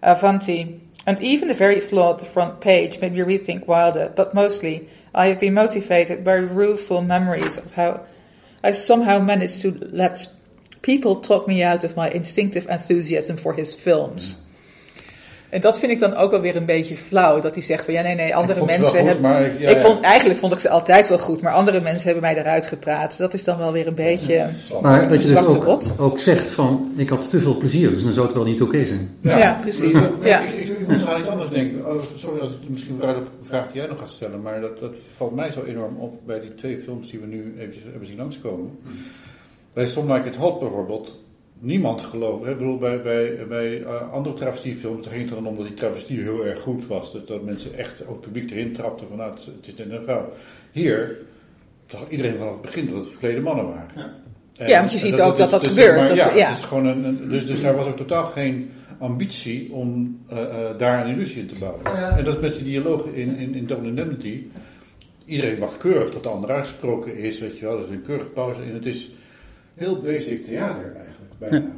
[0.00, 4.88] Avanti, and even the very flawed The Front Page made me rethink Wilder, but mostly
[5.12, 8.06] I have been motivated by rueful memories of how
[8.62, 10.28] I somehow managed to let
[10.86, 14.44] people talk me out of my instinctive enthusiasm for his films.
[15.48, 17.40] En dat vind ik dan ook alweer een beetje flauw.
[17.40, 19.44] Dat hij zegt van ja, nee, nee, andere mensen goed, hebben.
[19.44, 22.22] Ik, ja, ik vond, eigenlijk vond ik ze altijd wel goed, maar andere mensen hebben
[22.22, 23.18] mij eruit gepraat.
[23.18, 24.32] Dat is dan wel weer een beetje.
[24.32, 24.50] Ja,
[24.82, 28.12] maar dat je dus ook, ook, zegt van ik had te veel plezier, dus dan
[28.12, 29.10] zou het wel niet oké okay zijn.
[29.20, 29.98] Ja, ja precies.
[30.22, 30.40] Ja.
[30.40, 31.86] Ik, ik, ik, moest aan iets anders denken.
[31.86, 34.94] Oh, sorry als het misschien een vraag die jij nog gaat stellen, maar dat, dat
[35.14, 38.16] valt mij zo enorm op bij die twee films die we nu eventjes hebben zien
[38.16, 38.78] langskomen.
[39.76, 41.18] Bij Some Like It Hot bijvoorbeeld
[41.58, 42.50] niemand geloven.
[42.50, 46.20] Ik bedoel, bij, bij, bij uh, andere travestiefilms ging het dan om dat die travestie
[46.20, 47.12] heel erg goed was.
[47.12, 50.02] Dat, dat mensen echt, ook publiek erin trapten van nou, het, het is net een
[50.02, 50.28] vrouw.
[50.72, 51.18] Hier
[51.86, 53.88] zag iedereen vanaf het begin dat het verklede mannen waren.
[53.96, 54.14] Ja,
[54.56, 55.96] en, ja want je ziet dat, ook dat dat, dat gebeurt.
[55.96, 56.46] Maar, dat, ja, ja.
[56.46, 60.38] Het is gewoon een, een, dus, dus daar was ook totaal geen ambitie om uh,
[60.38, 61.80] uh, daar een illusie in te bouwen.
[61.84, 62.16] Ja.
[62.18, 64.46] En dat is met die dialogen in, in, in Double Indemnity.
[65.24, 67.78] Iedereen wacht keurig tot de ander uitgesproken is, weet je wel.
[67.78, 69.14] Er is een keurige pauze en het is
[69.76, 71.52] heel basic theater eigenlijk.
[71.52, 71.72] Ja.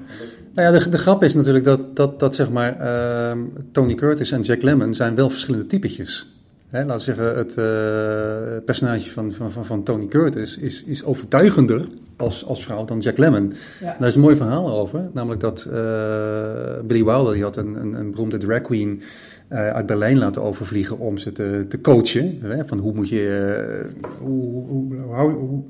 [0.55, 4.31] Nou ja, de, de, grap is natuurlijk dat, dat, dat zeg maar, uh, Tony Curtis
[4.31, 6.33] en Jack Lemmon zijn wel verschillende typetjes.
[6.69, 11.05] Hè, laten we zeggen, het uh, personage van, van, van, van, Tony Curtis is, is
[11.05, 13.53] overtuigender als, als vrouw dan Jack Lemmon.
[13.81, 13.97] Ja.
[13.99, 15.75] Daar is een mooi verhaal over, namelijk dat uh,
[16.85, 19.03] Billy Wilder die had een, een, een beroemde drag queen
[19.53, 22.39] uh, uit Berlijn laten overvliegen om ze te, te coachen.
[22.43, 23.87] Hè, van hoe moet je,
[24.19, 25.65] hoe, hoe, hoe, hoe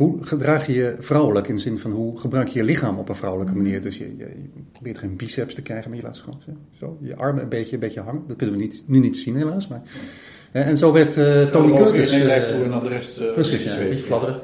[0.00, 3.08] hoe gedraag je je vrouwelijk in de zin van hoe gebruik je je lichaam op
[3.08, 3.82] een vrouwelijke manier?
[3.82, 6.40] Dus je, je, je probeert geen biceps te krijgen, maar je laat ze gewoon
[6.72, 8.22] zo, je armen een beetje, een beetje hangen.
[8.26, 9.68] Dat kunnen we niet, nu niet zien helaas.
[9.68, 9.82] Maar,
[10.52, 12.12] en zo werd uh, Tony Curtis...
[12.12, 13.20] Uh, toe en dan de rest...
[13.20, 14.40] Uh, precies, ja, een beetje fladderen.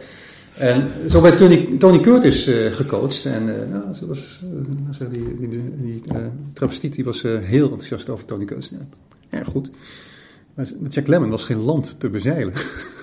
[0.59, 3.25] En zo werd Tony, Tony Curtis uh, gecoacht.
[3.25, 4.41] En uh, nou, zo was,
[5.01, 6.03] uh, die, die, die, die
[6.53, 8.71] travestiet die was heel enthousiast over Tony Curtis.
[8.71, 9.71] Ja, erg goed.
[10.55, 12.53] Maar Jack Lemmon was geen land te bezeilen.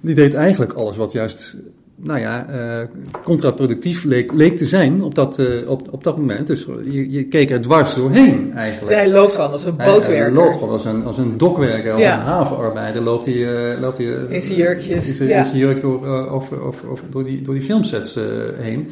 [0.00, 1.56] die deed eigenlijk alles wat juist
[1.96, 2.86] nou ja, eh,
[3.24, 6.46] contraproductief leek, leek te zijn op dat, eh, op, op dat moment.
[6.46, 8.96] Dus je, je keek er dwars doorheen eigenlijk.
[8.96, 10.32] Hij loopt gewoon als een Hij- Hij, bootwerker.
[10.32, 12.14] loopt gewoon als een, als een dokwerker, als Ja.
[12.18, 13.02] een havenarbeider.
[13.02, 15.46] Loopt hij, eh, loopt hij eh, In zijn jurkjes, in zijn- ja.
[15.54, 18.22] jurk door, eh, over, over, over, door, die, door die filmsets eh,
[18.58, 18.88] heen.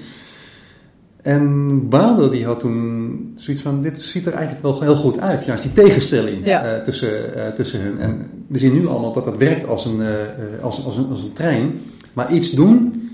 [1.22, 5.44] En Bader die had toen zoiets van, dit ziet er eigenlijk wel heel goed uit.
[5.44, 6.64] Juist die tegenstelling Ja.
[6.64, 7.98] eh, tussen, eh, tussen hun.
[7.98, 11.10] En we zien nu allemaal dat dat werkt als een, eh, eh, als, als, een,
[11.10, 11.80] als een trein.
[12.12, 13.08] Maar iets doen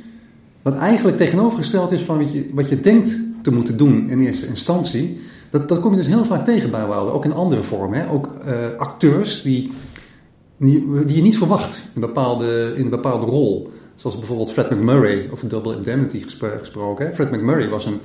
[0.62, 4.46] wat eigenlijk tegenovergesteld is van wat je, wat je denkt te moeten doen in eerste
[4.46, 5.20] instantie.
[5.50, 8.08] Dat, dat kom je dus heel vaak tegen bij Wilder, ook in andere vormen.
[8.08, 9.72] Ook eh, acteurs die,
[10.56, 13.70] die, die je niet verwacht in bepaalde, in een bepaalde rol.
[13.96, 17.14] Zoals bijvoorbeeld Fred McMurray, over Double Indemnity gespro- gesproken.
[17.14, 18.00] Fred McMurray was een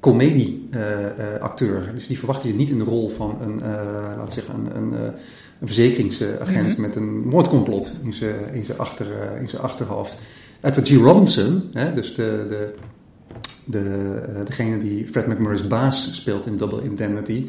[0.00, 1.90] comedie-acteur.
[1.94, 3.68] dus die verwachtte je niet in de rol van een, eh,
[4.16, 5.00] laten we zeggen, een, een, eh,
[5.60, 6.80] een verzekeringsagent Mhm.
[6.80, 10.20] met een moordcomplot in zijn, in zijn, achter, eh, in zijn achterhoofd.
[10.60, 10.96] Edward G.
[10.96, 12.74] Robinson, hè, dus de, de,
[13.64, 13.78] de,
[14.28, 17.46] eh, degene die Fred McMurray's baas speelt in Double Indemnity.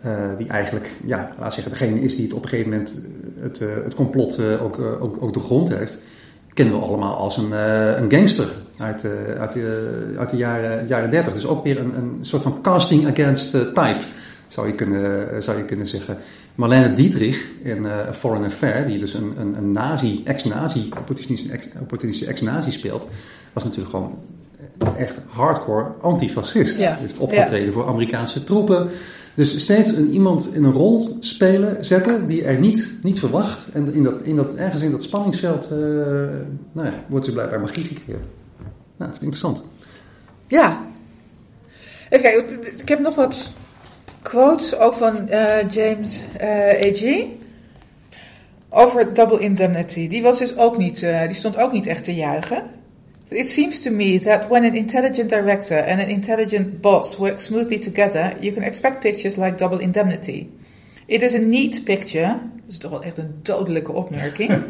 [0.00, 3.00] eh, die eigenlijk, ja, laten we zeggen, degene is die het op een gegeven moment
[3.38, 5.98] het, eh, het complot eh, ook, eh, ook, ook doorgrond heeft.
[6.54, 8.48] Kennen we allemaal als een, eh, een gangster
[8.80, 11.34] uit, eh, uit, de, uit de jaren, jaren 30.
[11.34, 14.00] Dus ook weer een, een soort van casting against eh, type,
[14.48, 16.18] zou je kunnen, zou je kunnen zeggen.
[16.54, 21.68] Marlene Dietrich in eh, Foreign Affair, die dus een, een, een nazi, ex-nazi, opportunistische ex-
[21.80, 23.08] opportunistische ex-nazi speelt,
[23.52, 24.18] was natuurlijk gewoon
[24.96, 26.78] echt hardcore antifascist.
[26.78, 26.96] Ja.
[27.00, 28.88] Heeft opgetreden voor Amerikaanse troepen.
[29.34, 33.72] Dus steeds een, iemand in een rol spelen, zetten die er niet, niet verwacht.
[33.72, 35.78] En in dat, in dat, ergens in dat spanningsveld eh,
[36.72, 38.24] nou ja, wordt ze blijkbaar magie gecreëerd.
[39.00, 39.64] Nou, het is interessant.
[40.46, 40.86] Ja.
[42.08, 43.52] Even kijken, ik heb nog wat
[44.22, 47.24] quotes, ook van eh, James eh, A.G.
[48.68, 50.08] Over Double Indemnity.
[50.08, 52.62] Die, was dus ook niet, eh, die stond ook niet echt te juichen.
[53.28, 57.78] It seems to me that when an intelligent director and an intelligent boss work smoothly
[57.78, 60.46] together, you can expect pictures like Double Indemnity.
[61.06, 62.26] It is a neat picture.
[62.62, 64.62] Dat is toch wel echt een dodelijke opmerking.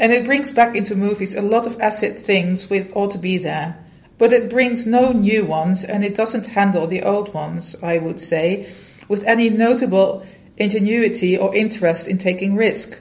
[0.00, 3.36] and it brings back into movies a lot of acid things which ought to be
[3.36, 3.76] there.
[4.16, 8.18] But it brings no new ones and it doesn't handle the old ones, I would
[8.18, 8.72] say,
[9.08, 10.24] with any notable
[10.56, 12.98] ingenuity or interest in taking risk.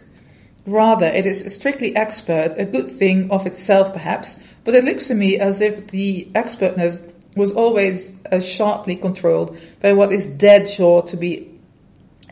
[0.66, 5.16] Rather, it is strictly expert, a good thing of itself perhaps, but it looks to
[5.16, 7.02] me as if the expertness
[7.34, 11.50] was always uh, sharply controlled by what is dead sure to be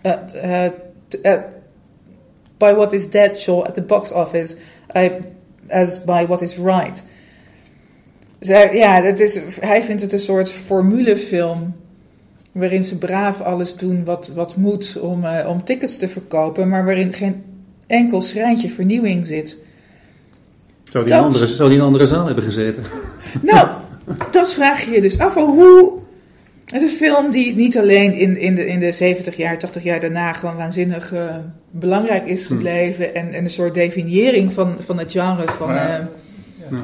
[0.03, 0.69] uh, uh,
[1.25, 1.41] uh,
[2.57, 4.55] by what is dead sure at the box office
[4.95, 5.09] uh,
[5.69, 7.03] as by what is right.
[8.39, 11.75] Dus hij, ja, dat is, hij vindt het een soort formulefilm
[12.51, 16.85] waarin ze braaf alles doen wat, wat moet om, eh, om tickets te verkopen, maar
[16.85, 17.43] waarin geen
[17.87, 19.57] enkel schrijntje vernieuwing zit.
[20.89, 22.83] Zou die, in een Dat- andere, zou die in een andere zaal hebben gezeten?
[23.41, 23.67] Nou,
[24.31, 25.33] dat vraag je je dus af.
[25.33, 25.93] Hoe.
[26.71, 29.83] Het is een film die niet alleen in, in, de, in de 70 jaar, 80
[29.83, 31.35] jaar daarna gewoon waanzinnig eh,
[31.71, 33.15] belangrijk is gebleven.
[33.15, 35.67] En, en een soort definiëring van, van het genre van.
[35.67, 35.99] Maar-
[36.69, 36.77] eh,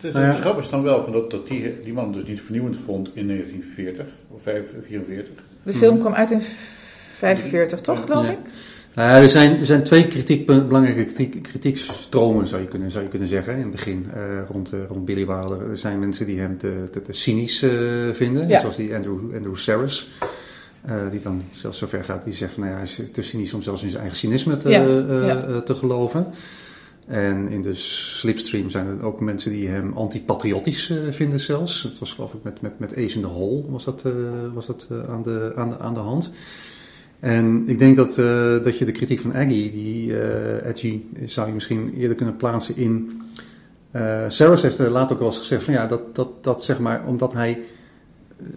[0.00, 0.32] Dus Nou ja.
[0.32, 3.10] De grap is dan wel van dat, dat die, die man dus niet vernieuwend vond
[3.14, 5.34] in 1940 of 44.
[5.62, 6.42] de film kwam uit in
[7.16, 8.32] 45, toch, geloof Ja.
[8.32, 8.38] ik?
[8.94, 13.04] Nou ja, er, zijn, er zijn twee kritiek, belangrijke kritiek, kritiekstromen, zou je kunnen, zou
[13.04, 15.70] je kunnen zeggen, in het begin, eh, rond, eh, rond Billy Wilder.
[15.70, 17.70] Er zijn mensen die hem te, te, te cynisch eh,
[18.12, 18.60] vinden, Ja.
[18.60, 20.08] zoals die Andrew, Andrew Saris.
[20.84, 23.54] eh, die dan zelfs zover gaat, die zegt van, nou ja, hij is te cynisch
[23.54, 26.26] om zelfs in zijn eigen cynisme te, Ja, eh, eh, te geloven.
[27.06, 31.82] En in de slipstream zijn er ook mensen die hem antipatriotisch eh, vinden zelfs.
[31.82, 34.12] Het was geloof ik met, met, met Ace in the Hole was dat, eh,
[34.54, 36.30] was dat eh, aan, de, aan, de, aan de hand.
[37.20, 40.14] En ik denk dat, eh, dat je de kritiek van Aggie, die
[40.66, 43.20] Aggie, zou je misschien eerder kunnen plaatsen in.
[44.28, 47.06] Saris heeft er later ook wel eens gezegd van ja, dat, dat, dat zeg maar,
[47.06, 47.58] omdat hij.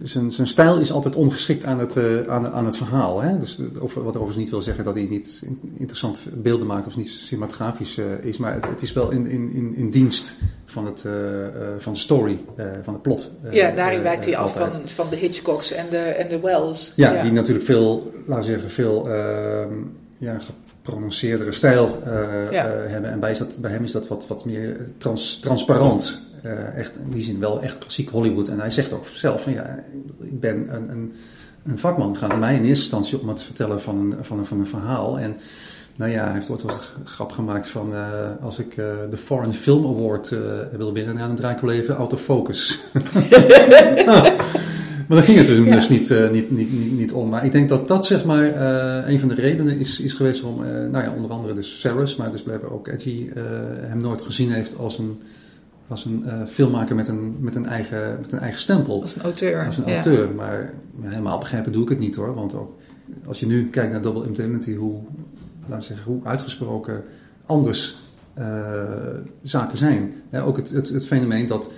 [0.02, 3.20] Zijn, zijn stijl is altijd ongeschikt aan het, eh, aan, aan het verhaal.
[3.20, 3.38] Hè?
[3.38, 6.96] Dus, over, wat overigens niet wil zeggen dat hij niet in- interessante beelden maakt of
[6.96, 8.36] niet cinematografisch eh, is.
[8.36, 11.12] Maar het, het is wel in, in, in, in dienst van, het, eh,
[11.78, 12.38] van de story,
[12.82, 13.30] van het plot.
[13.50, 16.92] ja, daarin wijkt hij af van, van de Hitchcocks en de, en de Wells.
[16.96, 19.72] Ja, die natuurlijk veel, laten we zeggen, veel ehm
[20.18, 20.38] ja,
[20.82, 21.98] geprononceerdere stijl
[22.50, 22.66] Ja.
[22.66, 23.10] hebben.
[23.10, 26.20] En bij, is dat, bij hem is dat wat, wat meer trans, transparant.
[26.42, 28.48] Eh, echt, in die zin wel echt klassiek Hollywood.
[28.48, 29.78] En hij zegt ook zelf van ja,
[30.20, 31.12] ik ben een, een,
[31.66, 32.16] een vakman.
[32.16, 34.66] Gaat mij in eerste instantie om het te vertellen van een, van een, van een
[34.66, 35.18] verhaal.
[35.18, 35.36] En
[35.96, 39.16] nou ja, hij heeft ooit wel een grap gemaakt van eh, als ik eh, de
[39.16, 40.34] Foreign Film Award
[40.76, 42.78] wil winnen, dan draai ik wel even out of focus.
[44.06, 44.28] Nou,
[45.08, 45.74] maar daar ging het er Ja.
[45.74, 47.28] dus niet, niet, niet, niet, niet om.
[47.28, 48.56] Maar ik denk dat dat zeg maar
[49.08, 52.16] een van de redenen is, is geweest waarom, eh, nou ja, onder andere dus Saris,
[52.16, 53.28] maar dus blijkbaar ook Edgy
[53.80, 55.20] hem nooit gezien heeft als een,
[55.92, 59.02] was een eh, filmmaker met een, met, een eigen, met een eigen stempel.
[59.02, 59.66] Als een auteur.
[59.66, 59.92] Als een ja.
[59.92, 60.34] auteur.
[60.34, 62.34] Maar helemaal begrijpen doe ik het niet hoor.
[62.34, 62.78] Want ook,
[63.26, 65.00] als je nu kijkt naar Double Indemnity, hoe,
[65.60, 67.04] laten we zeggen, hoe uitgesproken
[67.46, 67.96] anders
[68.34, 68.92] eh,
[69.42, 70.12] zaken zijn.
[70.32, 71.70] Ook het, het, het fenomeen dat,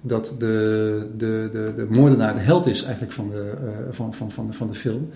[0.00, 4.30] dat de, de, de, de moordenaar de held is eigenlijk van de, eh, van, van,
[4.30, 5.08] van, de, van de film.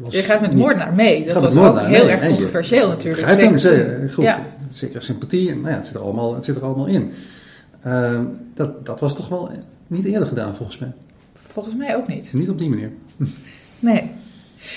[0.00, 1.26] Was Je gaat met moordenaar mee.
[1.26, 2.12] Dat was ook heel mee.
[2.12, 3.26] erg controversieel natuurlijk.
[3.26, 4.24] begrijpt hem, Zeker zeker, goed.
[4.24, 4.46] Ja.
[4.72, 7.12] Zeker sympathie, en, nou ja, het zit er allemaal, het zit er allemaal in.
[7.82, 9.50] Ehm, dat, dat was toch wel
[9.86, 10.92] niet eerder gedaan volgens mij.
[11.34, 12.32] Volgens mij ook niet.
[12.32, 12.90] Niet op die manier.
[13.78, 14.10] Nee.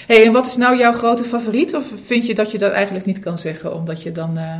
[0.07, 1.75] Hey, en wat is nou jouw grote favoriet?
[1.75, 4.59] Of vind je dat je dat eigenlijk niet kan zeggen, omdat je dan eh,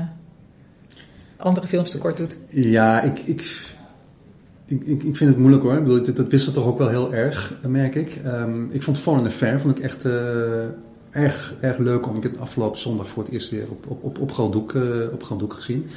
[1.38, 2.40] andere films tekort doet?
[2.50, 3.42] Ja, ik, ik,
[4.86, 5.74] ik, vind het moeilijk hoor.
[5.74, 8.20] Ik bedoel, dat, dat wisselt toch ook wel heel erg, eh, merk ik.
[8.24, 10.64] Ehm, ik vond Foreign Affair vond ik echt eh,
[11.12, 12.16] erg, erg leuk om.
[12.16, 14.74] Ik heb het afgelopen zondag voor het eerst weer op, op, op, op, groot, doek,
[14.74, 15.88] eh, op groot doek gezien.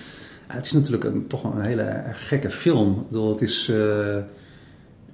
[0.49, 3.07] Het is natuurlijk een, toch wel een hele gekke film.
[3.11, 4.17] Ik het is eh,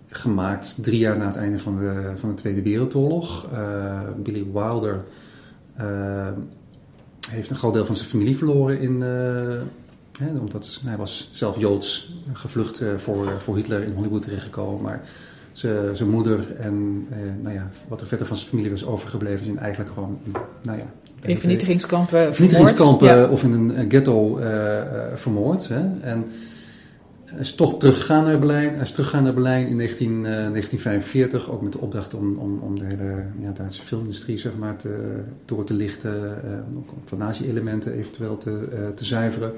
[0.08, 3.46] gemaakt drie jaar na het einde van de, van de Tweede Wereldoorlog.
[3.52, 5.04] Eh, Billy Wilder
[5.76, 6.28] eh,
[7.30, 9.00] heeft een groot deel van zijn familie verloren in...
[10.18, 14.82] Hè, omdat hij was zelf Joods, gevlucht voor, voor Hitler in Hollywood terechtgekomen.
[14.82, 15.08] Maar
[15.52, 17.06] zijn moeder en
[17.42, 20.18] nou ja, wat er verder van zijn familie was overgebleven, zijn eigenlijk gewoon
[20.62, 20.92] nou ja,
[21.26, 22.34] In vernietigingskampen vermoord.
[22.36, 23.28] vernietigingskampen Ja.
[23.28, 25.68] of in een eh, ghetto eh, eh, vermoord.
[25.68, 25.80] Hè.
[26.00, 26.24] En
[27.24, 28.72] hij is toch teruggegaan naar Berlijn.
[28.74, 32.58] Hij is teruggegaan naar Berlijn in 19, eh, 1945, ook met de opdracht om, om,
[32.58, 36.98] om de hele ja, Duitse filmindustrie zeg maar, te, door te lichten, eh, ook om
[37.04, 39.52] van nazi-elementen eventueel te, eh, te zuiveren.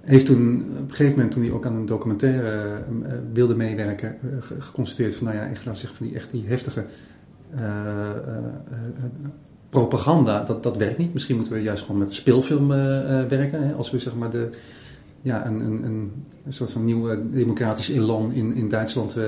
[0.00, 4.08] Heeft toen, op een gegeven moment, toen hij ook aan een documentaire eh, wilde meewerken,
[4.08, 6.84] eh, ge- geconstateerd van, nou ja, ik laat zeggen, van die echt die heftige
[7.54, 8.08] eh, eh,
[8.70, 8.84] eh,
[9.78, 11.12] propaganda, dat, dat werkt niet.
[11.12, 13.62] Misschien moeten we juist gewoon met speelfilm eh, eh, werken.
[13.66, 13.72] Hè?
[13.72, 14.50] Als we zeg maar de,
[15.22, 15.84] ja, een, een,
[16.44, 19.24] een, soort van nieuw eh, democratisch elan in, in Duitsland eh,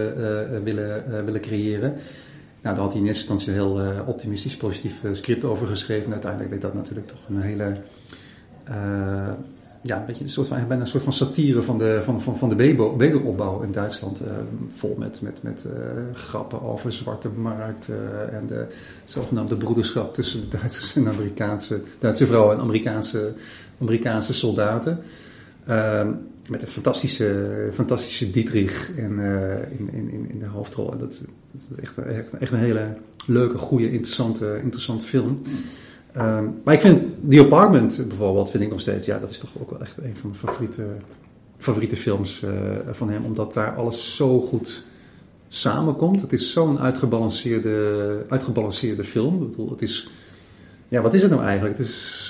[0.65, 1.93] willen, willen creëren.
[2.63, 6.05] Nou, daar had hij in eerste instantie een heel optimistisch, positief script over geschreven.
[6.05, 7.77] En uiteindelijk werd dat natuurlijk toch een hele,
[9.83, 12.39] ja, een beetje een soort van, bijna een soort van satire van de, van, van,
[12.39, 12.55] van de
[12.97, 14.21] wederopbouw in Duitsland.
[14.21, 14.33] eh,
[14.77, 15.73] vol met, met, met eh,
[16.13, 17.89] grappen over zwarte markt
[18.33, 18.67] en de
[19.05, 20.59] zogenaamde broederschap tussen de
[20.95, 23.33] en Amerikaanse, Duitse vrouwen en Amerikaanse,
[23.81, 24.99] Amerikaanse soldaten.
[25.67, 26.13] Ehm,
[26.49, 30.93] met een fantastische, fantastische Dietrich in, eh, in, in, in- in de hoofdrol.
[30.93, 35.41] En Dat, dat is echt, echt, echt een hele leuke, goede, interessante, interessante film.
[36.13, 39.51] Ehm, maar ik vind The Apartment bijvoorbeeld, vind ik nog steeds, ja, dat is toch
[39.61, 40.83] ook wel echt een van mijn favoriete,
[41.59, 42.51] favoriete films eh,
[42.91, 43.25] van hem.
[43.25, 44.83] Omdat daar alles zo goed
[45.49, 46.21] samenkomt.
[46.21, 49.43] Het is zo'n uitgebalanceerde, uitgebalanceerde film.
[49.43, 50.09] Ik bedoel, het is,
[50.89, 51.79] ja, wat is het nou eigenlijk?
[51.79, 52.29] Het is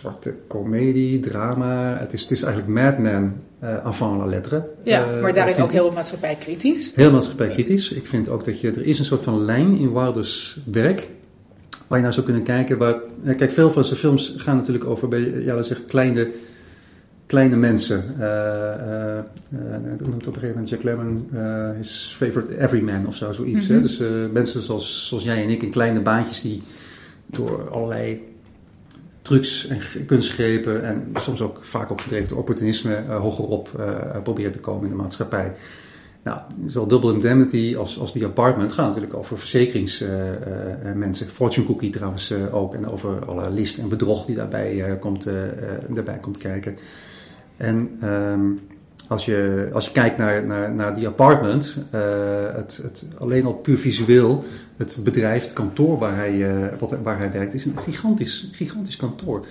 [0.00, 1.96] zwarte komedie, drama.
[2.00, 4.68] Het is, het is eigenlijk Mad Men eh avant la lettre.
[4.82, 6.92] Ja, Eh, maar daarin ook heel maatschappijkritisch.
[6.94, 7.92] Heel maatschappijkritisch.
[7.92, 11.08] Ik vind ook dat je, er is een soort van lijn in Wilders werk.
[11.86, 12.78] Waar je naar zou kunnen kijken.
[12.78, 12.94] Waar,
[13.36, 16.30] kijk, veel van zijn films gaan natuurlijk over bij, ja, we zeggen, kleine,
[17.26, 18.04] kleine mensen.
[18.18, 19.18] Eh,
[19.98, 23.32] hoe noemt het op een gegeven moment Jack Lemmon, eh his favorite everyman of zo,
[23.32, 23.68] zoiets.
[23.68, 23.74] hè?
[23.74, 23.82] Mhm.
[23.82, 23.98] Dus
[24.32, 26.62] mensen zoals, zoals jij en ik in kleine baantjes die
[27.26, 28.22] door allerlei
[29.22, 33.70] trucs en kunstgrepen en soms ook vaak opgedreven door opportunisme hogerop
[34.22, 35.54] proberen te komen in de maatschappij.
[36.24, 41.26] Nou, zowel Double Indemnity als, als die apartment gaan natuurlijk over verzekeringsmensen.
[41.26, 42.74] Fortune Cookie trouwens eh, ook.
[42.74, 45.52] En over alle list en bedrog die daarbij, eh, komt, eh, eh,
[45.88, 46.76] daarbij komt kijken.
[47.56, 48.50] En ehm,
[49.06, 52.00] als, je, als je kijkt naar, naar, die apartment, eh,
[52.54, 54.44] het, het, alleen al puur visueel,
[54.76, 58.96] het bedrijf, het kantoor waar hij, eh, wat, waar hij werkt, is een gigantisch, gigantisch
[58.96, 59.46] kantoor.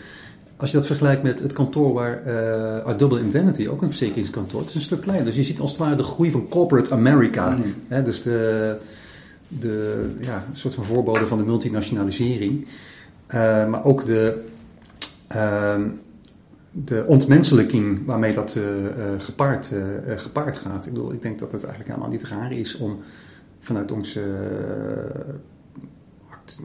[0.58, 4.60] Als je dat vergelijkt met het kantoor waar eh uit Double Indemnity, ook een verzekeringskantoor,
[4.60, 5.26] het is een stuk kleiner.
[5.26, 7.58] Dus je ziet als het ware de groei van corporate America.
[7.88, 8.78] Hè, dus de,
[9.48, 12.68] de ja, een soort van voorbode van de multinationalisering.
[13.26, 14.44] Eh, maar ook de,
[15.28, 15.88] ehm,
[16.72, 18.64] de ontmenselijking waarmee dat eh,
[19.18, 19.72] gepaard,
[20.16, 20.86] gepaard gaat.
[20.86, 23.00] Ik bedoel, ik denk dat het eigenlijk helemaal niet raar is om
[23.60, 24.22] vanuit onze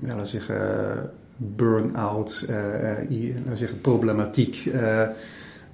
[0.03, 3.09] ja, we zeggen, burn-out, eh, eh,
[3.55, 4.81] zeggen, problematiek, eh,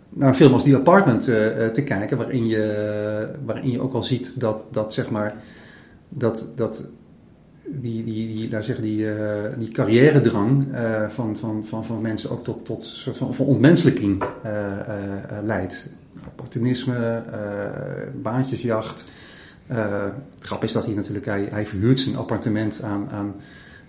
[0.08, 1.24] naar een film als Die Apartment
[1.72, 5.34] te kijken, waarin je, waarin je ook wel ziet dat, dat zeg maar,
[6.08, 6.86] dat, dat
[7.66, 9.06] die, die, die, we zeggen, die,
[9.58, 10.66] die carrière-drang
[11.08, 15.88] van, van, van, van mensen ook tot, tot een soort van, van ontmenselijking eh, leidt.
[16.26, 17.22] Opportunisme,
[18.22, 19.06] baantjesjacht.
[20.38, 23.34] Grap is dat hij natuurlijk, hij, hij verhuurt zijn appartement aan, aan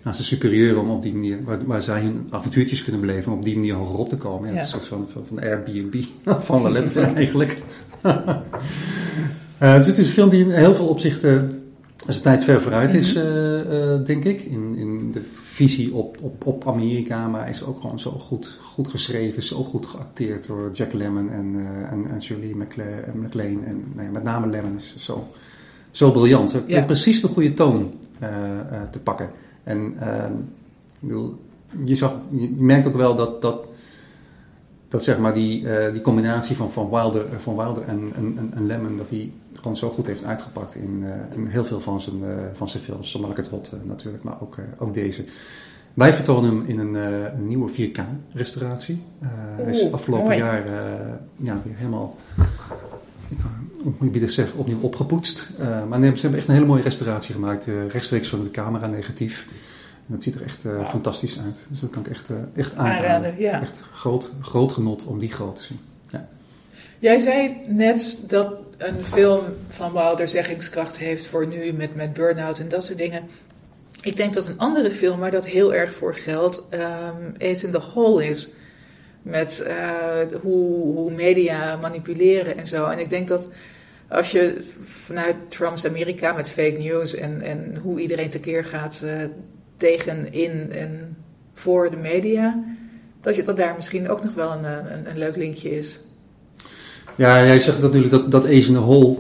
[0.06, 3.38] aan zijn superieuren om op die manier, waar, waar zij hun avontuurtjes kunnen beleven, om
[3.38, 4.48] op die manier hoger op te komen.
[4.48, 4.60] Ja, Ja.
[4.60, 6.04] Het is een soort van, van, van Airbnb
[6.46, 7.58] van la lettre eigenlijk.
[9.58, 11.64] Eh, dus het is een film die in heel veel opzichten
[12.08, 13.26] zijn tijd ver vooruit is, Mhm.
[13.26, 14.42] eh, eh, denk ik.
[14.42, 18.88] In, in de visie op, op, op Amerika, maar is ook gewoon zo goed, goed
[18.88, 21.56] geschreven, zo goed geacteerd door Jack Lemmon en,
[21.90, 22.56] en, en eh,
[23.16, 23.66] MacLaine.
[23.66, 25.28] En nou met name Lemmon is zo,
[25.92, 26.52] zo briljant.
[26.52, 26.74] Hij Ja.
[26.76, 27.94] heeft precies de goede toon
[28.92, 29.30] te pakken.
[29.66, 30.34] En ehm,
[31.02, 31.40] ik bedoel,
[31.84, 33.66] je, zag, je merkt ook wel dat, dat,
[34.88, 38.36] dat zeg maar die, eh, die combinatie van, van Wilder, eh, van Wilder en, en,
[38.38, 41.80] en, en Lemmon, dat hij gewoon zo goed heeft uitgepakt in, eh, in heel veel
[41.80, 43.12] van zijn, eh, van zijn films.
[43.12, 45.26] Zonder het hot natuurlijk, maar ook, ook deze.
[45.94, 46.94] Wij vertonen hem in een,
[47.36, 49.02] een nieuwe 4K-restauratie.
[49.20, 50.38] hij is afgelopen mooi.
[50.38, 50.64] jaar
[51.36, 52.16] ja, weer helemaal
[53.86, 55.50] moet je zeggen, opnieuw opgepoetst.
[55.60, 58.52] Eh, maar nee, ze hebben echt een hele mooie restauratie gemaakt, eh, rechtstreeks van het
[58.52, 59.48] camera negatief.
[60.08, 61.60] En dat ziet er echt eh, fantastisch uit.
[61.70, 63.10] Dus dat kan ik echt, echt aanraden.
[63.10, 63.62] Aanraden, ja.
[63.62, 65.80] Echt groot, groot genot om die groot te zien.
[66.12, 66.28] Ja.
[67.00, 72.60] Jij zei net dat een film van Wilder zeggingskracht heeft voor nu met, met burn-out
[72.60, 73.24] en dat soort dingen.
[74.02, 77.72] Ik denk dat een andere film waar dat heel erg voor geldt, ehm Ace in
[77.72, 78.50] the Hole is.
[79.22, 79.66] Met
[80.42, 82.86] hoe, hoe media manipuleren en zo.
[82.86, 83.50] En ik denk dat
[84.16, 89.12] als je vanuit Trumps Amerika met fake news en, en hoe iedereen tekeer gaat eh,
[89.78, 91.18] tegen, in en
[91.54, 92.64] voor de media,
[93.22, 96.00] dat, je, dat daar misschien ook nog wel een, een, een leuk linkje is.
[97.16, 99.16] Ja, jij zegt natuurlijk dat, dat Ace in the Hole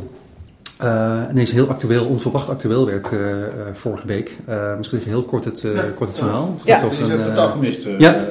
[0.77, 3.19] eh, ineens heel actueel, onverwacht actueel werd eh,
[3.73, 4.31] vorige week.
[4.45, 5.83] Eh, misschien even heel kort het, eh, Ja.
[5.95, 6.51] kort het verhaal.
[6.55, 6.83] Het Ja.
[6.83, 8.25] over is een, ja.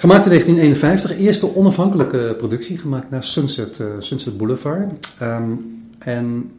[0.00, 5.14] Eh, Gemaakt in 1951, eerste onafhankelijke productie, gemaakt naar Sunset, eh, Sunset Boulevard.
[5.18, 5.52] Ehm,
[5.98, 6.50] en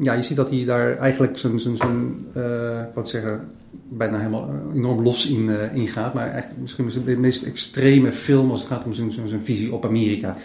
[0.00, 3.40] ja, je ziet dat hij daar eigenlijk zijn, zijn, zijn eh, ik wou zeggen,
[3.88, 6.14] bijna helemaal eh, enorm los in, eh, in gaat.
[6.14, 9.84] Maar eigenlijk misschien de meest extreme film als het gaat om zijn, zijn, visie op
[9.84, 10.36] Amerika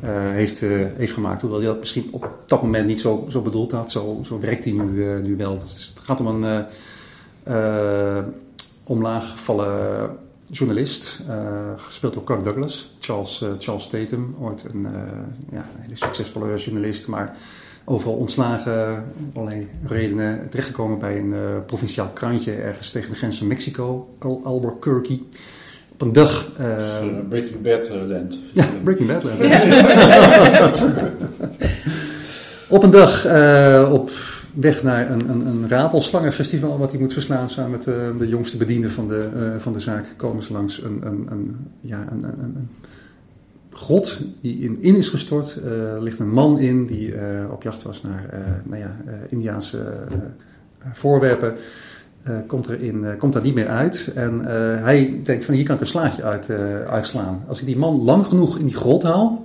[0.00, 1.40] eh, heeft, eh, heeft gemaakt.
[1.40, 4.64] Hoewel hij dat misschien op dat moment niet zo, zo bedoeld had, zo, zo werkt
[4.64, 5.54] hij nu, eh, nu wel.
[5.54, 6.66] Dus het gaat om een
[7.44, 8.24] eh, eh,
[8.84, 10.16] omlaaggevallen
[10.54, 14.92] journalist, eh, gespeeld door Kirk Douglas, Charles, eh, Charles Tatum, ooit een, eh,
[15.50, 17.36] ja, een hele succesvolle journalist, maar
[17.84, 23.46] overal ontslagen, allerlei redenen, terechtgekomen bij een eh, provinciaal krantje ergens tegen de grens van
[23.46, 25.18] Mexico, Al Albuquerque.
[25.92, 26.52] Op een dag...
[26.56, 26.88] dus,
[27.28, 28.38] Breaking Bad land.
[28.52, 29.22] ja, Breaking Bad.
[29.22, 29.40] land.
[32.76, 34.10] op een dag eh, op
[34.54, 38.56] weg naar een, een, een ratelslangenfestival wat hij moet verslaan samen met eh, de jongste
[38.56, 42.24] bediende van de, eh, van de zaak komen ze langs een, een, een, ja, een,
[42.24, 42.68] een,
[43.70, 45.54] grot die in, in is gestort.
[45.64, 49.14] Er ligt een man in die eh, op jacht was naar eh nou ja, eh,
[49.28, 50.16] Indiaanse eh,
[50.92, 51.54] voorwerpen.
[52.24, 54.10] Eh, komt, er in, eh, komt daar niet meer uit.
[54.14, 57.44] En eh, hij denkt van hier kan ik een slaatje uit, eh, uitslaan.
[57.48, 59.43] Als ik die man lang genoeg in die grot haal,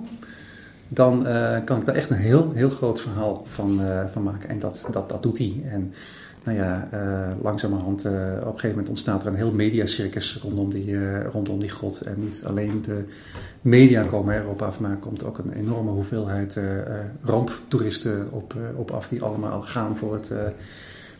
[0.92, 4.48] dan eh, kan ik daar echt een heel, heel groot verhaal van, eh, van maken.
[4.48, 5.62] En dat, dat, dat doet hij.
[5.70, 5.92] En
[6.44, 11.22] nou ja, eh, langzamerhand, op een gegeven moment ontstaat er een heel mediacircus rondom die,
[11.24, 12.00] rondom die grot.
[12.00, 13.04] En niet alleen de
[13.60, 16.60] media komen erop af, maar er komt ook een enorme hoeveelheid
[17.22, 20.32] ramptoeristen op, op af, die allemaal gaan voor het,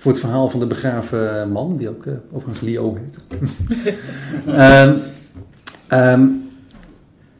[0.00, 3.18] voor het verhaal van de begraven man, die ook eh, overigens Leo heet.
[5.88, 6.28] Ehm,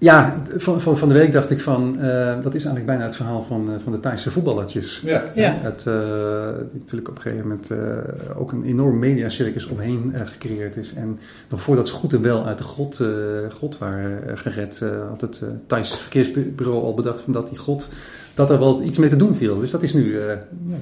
[0.00, 3.16] ja, van, van, van de week dacht ik van, eh, dat is eigenlijk bijna het
[3.16, 5.02] verhaal van, eh, van de Thaise voetballertjes.
[5.04, 5.24] Ja.
[5.34, 5.56] Ja.
[5.60, 5.94] Het, eh,
[6.72, 10.92] die natuurlijk op een gegeven moment eh, ook een enorm mediacircus omheen eh, gecreëerd is.
[10.94, 13.08] En nog voordat ze goed en wel uit de grot, eh,
[13.56, 17.88] grot waren gered, had het eh Thaise verkeersbureau al bedacht van dat die grot,
[18.34, 19.60] dat er wel iets mee te doen viel.
[19.60, 20.34] Dus dat is nu, eh, ja,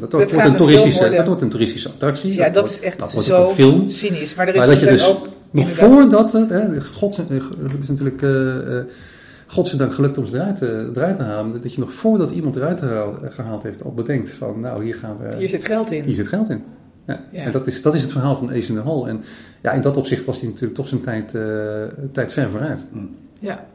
[0.09, 2.35] dat, wordt een toeristische, dat wordt een toeristische attractie.
[2.35, 3.91] Ja, dat wordt- is echt dat wordt zo een film.
[3.91, 4.35] cynisch.
[4.35, 5.37] Maar er is Maar dat je natuurlijk dus ook...
[5.51, 7.36] nog voordat het, hè, God, eh,
[7.72, 8.84] het is natuurlijk eh, eh,
[9.46, 12.82] godzijdank gelukt om ze eruit, te- eruit te halen, dat je nog voordat iemand eruit
[13.28, 16.05] gehaald, heeft al bedenkt van nou hier gaan we, Hier zit geld in.
[16.05, 16.62] hier zit geld in.
[17.07, 17.20] Ja.
[17.32, 17.42] Ja.
[17.42, 19.09] En dat is, dat is het verhaal van Ace in the Hole.
[19.09, 19.20] En
[19.62, 21.30] ja, in dat opzicht was hij natuurlijk toch zijn tijd,
[22.12, 22.86] tijd ver vooruit.
[23.40, 23.66] Ja.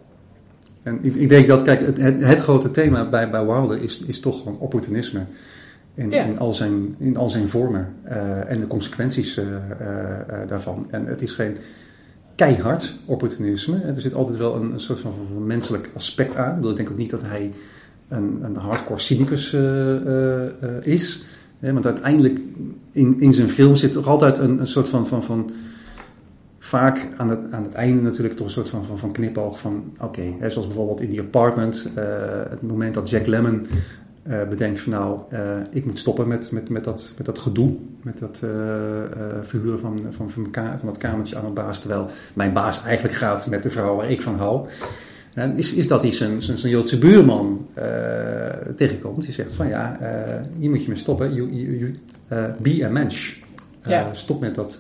[0.84, 3.99] En ik, ik denk dat, kijk, het, het, het grote thema bij, bij Wilder is,
[4.07, 5.21] is toch gewoon opportunisme.
[5.96, 6.24] In, Ja.
[6.24, 10.88] in, al, zijn, in al zijn vormen eh, en de consequenties eh, eh, daarvan.
[10.89, 11.58] En het is geen
[12.36, 13.82] keihard opportunisme.
[13.82, 15.14] Er zit altijd wel een, een soort van,
[15.46, 16.50] menselijk aspect aan.
[16.50, 17.52] Ik, bedoel, ik denk ook niet dat hij
[18.08, 19.54] een, een hardcore cynicus
[20.82, 21.24] is.
[21.60, 22.39] Hè, want uiteindelijk
[22.91, 25.52] in, in zijn film zit toch altijd een, een soort van, van, van
[26.60, 29.84] vaak aan het, aan het einde natuurlijk toch een soort van, van, van knipoog van
[30.02, 31.89] oké, zoals bijvoorbeeld in die apartment,
[32.50, 33.66] het moment dat Jack Lemmon
[34.24, 37.76] eh, bedenkt van nou, eh, ik moet stoppen met, met, met, dat, met dat gedoe,
[38.01, 38.49] met dat eh,
[39.43, 43.47] verhuren van, van, van, van dat kamertje aan mijn baas, terwijl mijn baas eigenlijk gaat
[43.47, 44.67] met de vrouw waar ik van hou.
[45.55, 47.67] Is, is dat hij zijn, zijn, zijn Joodse buurman
[48.76, 49.21] tegenkomt.
[49.21, 49.99] Die zegt van ja,
[50.59, 51.34] hier moet je mee stoppen.
[51.34, 51.93] You, you, you,
[52.61, 53.36] be a mensch.
[53.84, 54.13] Ja.
[54.13, 54.80] Stop met dat,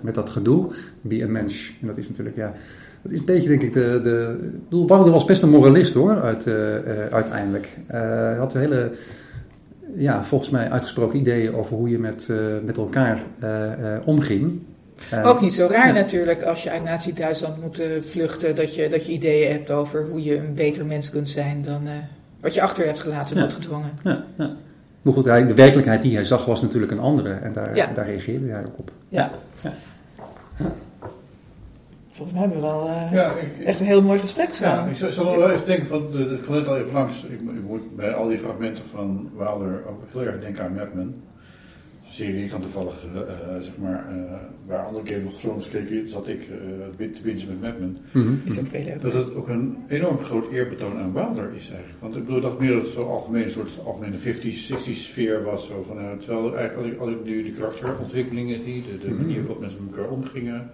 [0.00, 0.72] met dat gedoe.
[1.00, 1.70] Be a mensch.
[1.80, 2.54] En dat is natuurlijk, ja,
[3.04, 4.00] dat is een beetje denk ik de...
[4.02, 7.78] de ik bedoel, was best een moralist hoor, uit, eh, eh, uiteindelijk.
[7.86, 8.90] Eh, hij had hele,
[9.96, 14.60] ja, volgens mij uitgesproken ideeën over hoe je met, eh, met elkaar eh, eh, omging.
[15.10, 15.92] Eh, Ook niet zo raar ja.
[15.92, 20.06] natuurlijk als je uit Nazi-Duitsland moet eh, vluchten, dat je, dat je ideeën hebt over
[20.10, 21.92] hoe je een beter mens kunt zijn dan eh,
[22.40, 23.42] wat je achter hebt gelaten, Ja.
[23.42, 23.90] noodgedwongen.
[24.04, 24.50] Ja, ja.
[25.02, 27.32] Maar goed, de werkelijkheid die hij zag was natuurlijk een andere.
[27.32, 27.90] En daar, Ja.
[27.94, 28.90] daar reageerde hij ook op.
[29.08, 29.30] Ja.
[29.62, 29.72] Ja.
[32.14, 34.90] Volgens mij hebben we wel eh, Ja, ik- echt een heel mooi gesprek Ja, samen.
[34.90, 37.24] ik zal, nog wel even denken, van, de, ik kwam net al even langs.
[37.24, 40.94] Ik, ik moet bij al die fragmenten van Wilder ook heel erg denken aan Mad
[40.94, 41.14] Men.
[42.04, 44.32] Een serie die ik dan toevallig, eh, eh, zeg maar, eh,
[44.66, 47.98] waar andere Game of Thrones keken, zat ik eh, te bingen met Mad Men.
[48.12, 48.32] Mhm.
[48.44, 49.00] is ook veel leuk.
[49.02, 52.00] Dat het ook een enorm groot eerbetoon aan Wilder is eigenlijk.
[52.00, 55.66] Want ik bedoel dat meer dat het zo'n algemeen soort algemene 50s, 60s sfeer was.
[55.66, 59.40] Zo van, terwijl eigenlijk als ik, als ik nu de karakterontwikkelingen zie, de, de manier
[59.40, 60.70] waarop mensen met elkaar omgingen.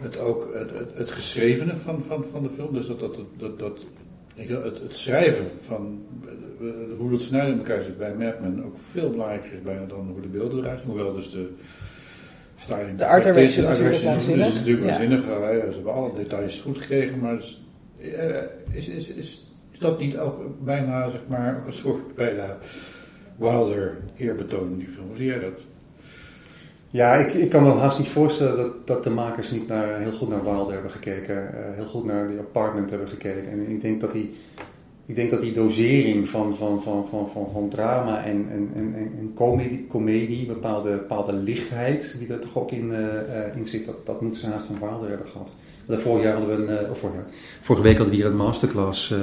[0.00, 2.74] Het ook het, het, het geschrevene van, van, van de film.
[2.74, 3.78] Dus dat, dat, dat, dat,
[4.34, 6.02] het, het schrijven van
[6.60, 6.66] eh,
[6.98, 10.08] hoe dat scenario in elkaar zit bij Mad Men ook veel belangrijker is bijna dan
[10.12, 10.88] hoe de beelden eruit zien.
[10.90, 11.48] Hoewel dus de
[12.56, 13.82] styling De art direction is-
[14.56, 15.24] natuurlijk waanzinnig.
[15.26, 17.42] Ja, ja, ze hebben alle details goed gekregen, maar
[18.00, 22.58] eh, is, is, is, is dat niet ook bijna, zeg maar, ook een soort bijna
[23.36, 25.06] Wilder eerbetoon in die film?
[25.06, 25.64] Hoe zie jij dat?
[26.94, 30.12] Ja, ik, ik kan me haast niet voorstellen dat, dat de makers niet naar, heel
[30.12, 31.36] goed naar Wilder hebben gekeken.
[31.36, 33.50] eh, heel goed naar die apartment hebben gekeken.
[33.50, 34.34] En ik denk dat die,
[35.06, 39.32] ik denk dat die dosering van, van, van, van, van, van drama en, en,
[39.88, 44.40] comedie, bepaalde, bepaalde lichtheid die er toch ook in, eh, in zit, dat, dat moeten
[44.40, 45.52] ze haast van Wilder hebben gehad.
[45.88, 46.94] Vorig jaar hadden we een,
[47.62, 49.14] vorige week hadden we hier een masterclass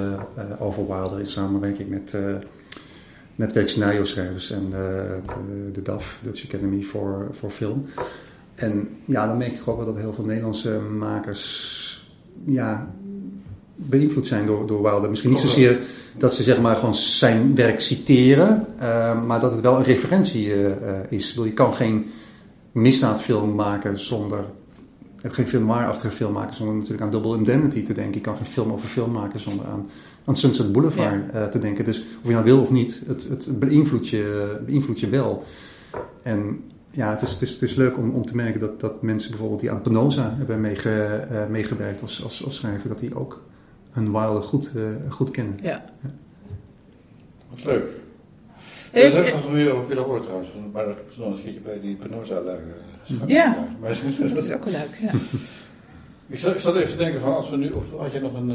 [0.59, 2.15] over Wilder in samenwerking met
[3.41, 7.85] netwerk scenario schrijvers en de, de, de DAF, Dutch Academy voor, voor Film.
[8.55, 12.09] En ja, dan merk je toch ook wel dat heel veel Nederlandse makers
[12.45, 12.93] ja,
[13.75, 15.09] beïnvloed zijn door, door Wilder.
[15.09, 15.79] Misschien niet zozeer
[16.17, 20.53] dat ze zeg maar gewoon zijn werk citeren, eh, maar dat het wel een referentie
[20.53, 21.29] eh, eh, is.
[21.29, 22.11] Ik bedoel, je kan geen
[22.71, 24.45] misdaadfilm maken zonder
[25.21, 28.13] je hebt geen film maken zonder natuurlijk aan Double Indemnity te denken.
[28.13, 29.89] Je kan geen film over film maken zonder aan,
[30.31, 31.83] aan Sunset Boulevard eh, te denken.
[31.83, 35.43] Dus of je nou wil of niet, het, het beïnvloedt, je, beïnvloedt je wel.
[36.23, 39.01] En ja, het is, het is, het is leuk om, om te merken dat, dat
[39.01, 43.15] mensen bijvoorbeeld die aan Penosa hebben meege, eh, meegewerkt als, als, als schrijver, dat die
[43.15, 43.41] ook
[43.91, 45.59] hun Wilder goed, eh, goed kennen.
[45.61, 45.85] Ja.
[47.49, 47.83] Wat leuk.
[48.91, 51.43] Ik- dat is ook nog weer over willen horen trouwens, maar dat is nog een
[51.43, 52.55] keertje bij die Penosa daar.
[52.57, 53.67] eh, Ja.
[53.81, 53.99] Maar,
[54.33, 55.11] Dat is ook wel leuk, ja.
[56.27, 58.33] ik, zat, ik zat even te denken van als we nu, of had jij nog
[58.33, 58.51] een...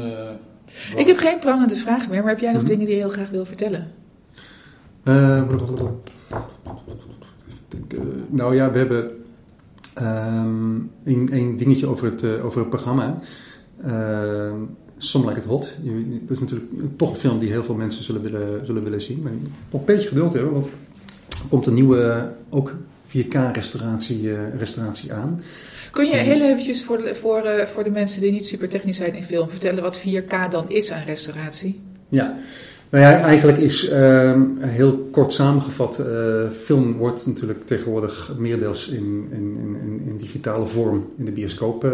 [0.95, 2.71] Ik heb geen prangende vragen meer, maar heb jij nog Mhm.
[2.71, 3.87] dingen die je heel graag wil vertellen?
[5.03, 5.41] Eh,
[8.29, 9.11] nou ja, we hebben
[9.93, 13.19] ehm, een, een dingetje over het, eh, over het programma.
[13.85, 14.55] Ehm
[14.97, 15.75] Some Like It Hot.
[16.21, 19.21] Dat is natuurlijk toch een film die heel veel mensen zullen willen, zullen willen zien.
[19.21, 19.31] Maar
[19.71, 20.71] nog een beetje geduld hebben, want er
[21.49, 22.73] komt een nieuwe, ook
[23.07, 25.41] 4K-restauratie eh, restauratie aan.
[25.97, 28.97] Kun je heel eventjes voor de, voor, eh, voor de mensen die niet super technisch
[28.97, 31.81] zijn in film vertellen wat 4K dan is aan restauratie?
[32.09, 32.37] Ja,
[32.89, 39.27] nou ja, eigenlijk is ehm, heel kort samengevat, eh, film wordt natuurlijk tegenwoordig meerdeels in,
[39.31, 41.91] in, in, in, digitale vorm in de bioscoop eh,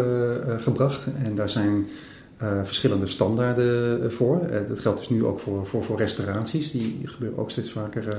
[0.58, 1.08] gebracht.
[1.24, 1.86] En daar zijn
[2.64, 4.40] verschillende standaarden voor.
[4.68, 8.16] Dat geldt dus nu ook voor, voor, voor restauraties, die gebeuren ook steeds vaker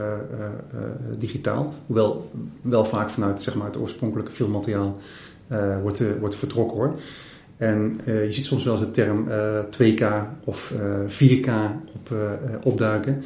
[1.17, 1.73] digitaal.
[1.85, 2.29] Hoewel
[2.61, 4.97] wel vaak vanuit zeg maar, het oorspronkelijke filmmateriaal
[5.47, 6.95] eh, wordt, eh, wordt vertrokken hoor.
[7.57, 10.03] En eh, je ziet soms wel eens de term eh, 2K
[10.43, 10.73] of
[11.07, 11.49] eh, 4K
[11.93, 12.15] op,
[12.63, 13.21] opduiken.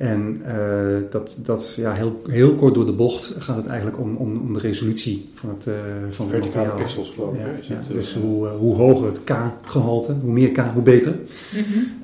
[0.00, 4.16] En eh, dat, dat ja, heel, heel kort door de bocht gaat het eigenlijk om,
[4.16, 5.74] om, om de resolutie van het, eh
[6.10, 6.76] van het Verticale materiaal.
[6.76, 10.82] pixels, geloof ik, Ja, ja, dus hoe, hoe hoger het K-gehalte, hoe meer K, hoe
[10.82, 11.14] beter.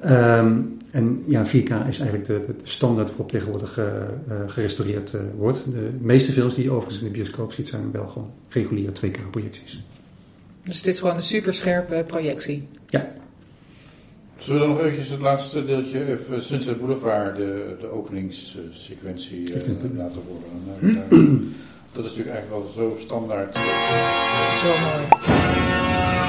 [0.01, 0.59] Ehm,
[0.97, 4.07] en ja, 4K is eigenlijk de, de standaard waarop tegenwoordig eh, eh,
[4.47, 5.72] gerestaureerd eh, wordt.
[5.72, 9.82] De meeste films die je overigens in de bioscoop ziet zijn wel gewoon reguliere 2K-projecties.
[10.64, 12.68] Dus dit is gewoon een super scherpe projectie.
[12.86, 13.12] Ja.
[14.36, 19.49] Zullen we dan nog eventjes het laatste deeltje, even Sunset Boulevard, de, de openingssequentie
[19.94, 21.09] laten horen?
[21.92, 23.55] Dat is natuurlijk eigenlijk wel zo standaard.
[24.61, 26.26] Zo mooi.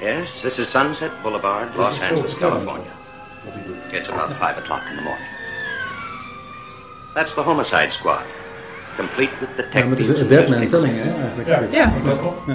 [0.00, 2.34] Yes, this is Sunset Boulevard, Los Angeles.
[2.38, 2.90] California.
[3.44, 3.76] wat hij doet.
[3.92, 5.26] It's about 5 o'clock in the morning.
[7.14, 8.22] That's the homicide squad,
[8.96, 10.28] complete with Ja, maar het is detectives.
[10.28, 11.70] dead man telling, hè, eigenlijk.
[11.72, 11.92] Ja.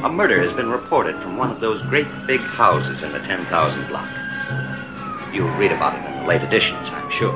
[0.03, 3.87] A murder has been reported from one of those great big houses in the 10,000
[3.87, 4.07] block.
[5.31, 7.35] You'll read about it in the late editions, I'm sure.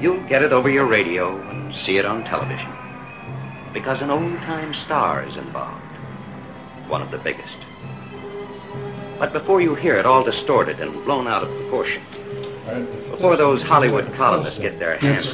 [0.00, 2.70] You'll get it over your radio and see it on television.
[3.72, 5.82] Because an old-time star is involved.
[6.88, 7.58] One of the biggest.
[9.18, 12.02] But before you hear it all distorted and blown out of proportion,
[13.10, 15.32] before those Hollywood columnists get their hands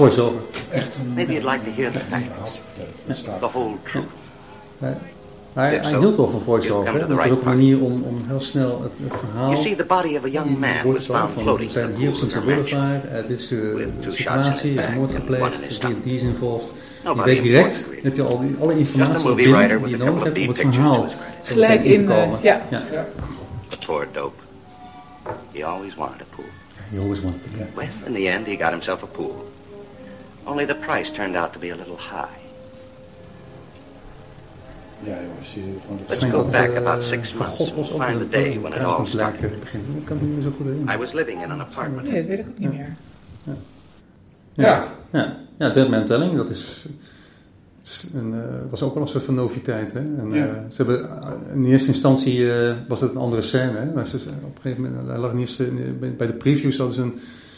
[1.05, 2.61] maybe you'd like to hear the facts.
[3.07, 4.11] The whole truth.
[4.79, 4.97] Hij,
[5.53, 7.01] hij, hij hield wel van voice-over.
[7.01, 9.51] Het is ook een manier om, om heel snel het, het verhaal...
[9.51, 11.95] You see, the body of a young man was found van, floating we zijn in
[11.95, 12.45] the hier op pool of.
[12.45, 16.73] Boulevard, eh, dit is de, situatie, er is the moord gepleegd, his die is involved.
[17.03, 20.49] Je weet direct, heb je al die, alle informatie binnen die je nodig hebt om
[20.49, 21.07] het verhaal
[21.43, 22.39] Gelijk in, te eh, komen.
[22.43, 22.63] ja.
[23.83, 24.41] The poor dope.
[25.53, 26.45] He always wanted a pool.
[26.93, 27.75] He always wanted to get.
[27.75, 29.45] Well, in the end, he got himself a pool.
[30.47, 32.39] Only the price turned out to be a little high.
[35.05, 35.55] Ja, jongens.
[35.55, 35.61] Je,
[36.09, 39.41] Let's go back eh, about six months and find the day when it all started.
[39.41, 39.85] blijken begint.
[39.97, 40.95] Ik kan het niet meer zo goed herinneren.
[40.95, 42.11] I was living in an apartment.
[42.11, 42.97] Nee, dat weet ik ook niet meer.
[44.55, 44.89] Ja.
[45.13, 46.87] Ja, ja Dead Man Telling, dat is,
[48.15, 48.39] een, eh,
[48.71, 49.93] was ook wel een soort van noviteit.
[49.93, 49.99] Hè?
[50.01, 50.45] En, Ja.
[50.45, 53.79] eh, ze hebben, eh, in eerste instantie eh, was het een andere scène.
[53.79, 53.85] Hè?
[53.95, 55.69] Maar ze, op een gegeven moment, lag eerste,
[56.17, 57.15] bij- de previews hadden ze een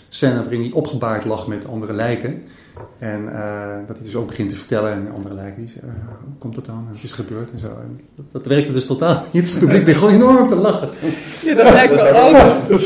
[0.08, 2.42] scène waarin hij opgebaard lag met andere lijken.
[2.98, 5.64] En eh, dat hij dus ook begint te vertellen aan andere lijken.
[5.64, 5.88] Die eh,
[6.24, 6.74] hoe komt dat dan?
[6.88, 7.66] En Het is gebeurd en zo.
[7.66, 9.50] En dat, dat werkte dus totaal niet.
[9.50, 10.88] Het publiek begon enorm te lachen.
[11.44, 12.32] Ja, dat lijkt me ook.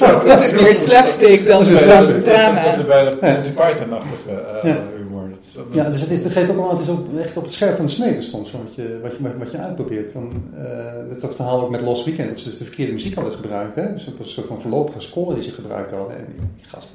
[0.26, 2.14] Dat is meer slapstick dan Dat is slapstick.
[2.14, 2.60] Dat drama.
[2.60, 4.30] is bijna Monty Python-achtige
[4.62, 4.74] eh.
[5.40, 7.36] Dat is ook- Ja, dus het, is, het geeft ook wel, het is ook echt
[7.36, 10.12] op het scherp van de snede soms, wat je, wat je, wat je uitprobeert.
[10.12, 12.92] Dan, eh, dat is dat verhaal ook met Lost Weekend, dat ze dus de verkeerde
[12.92, 13.74] muziek hadden gebruikt.
[13.74, 13.92] Hè?
[13.92, 16.16] Dus op een soort van voorlopige score die ze gebruikt hadden.
[16.18, 16.94] En die, die gast,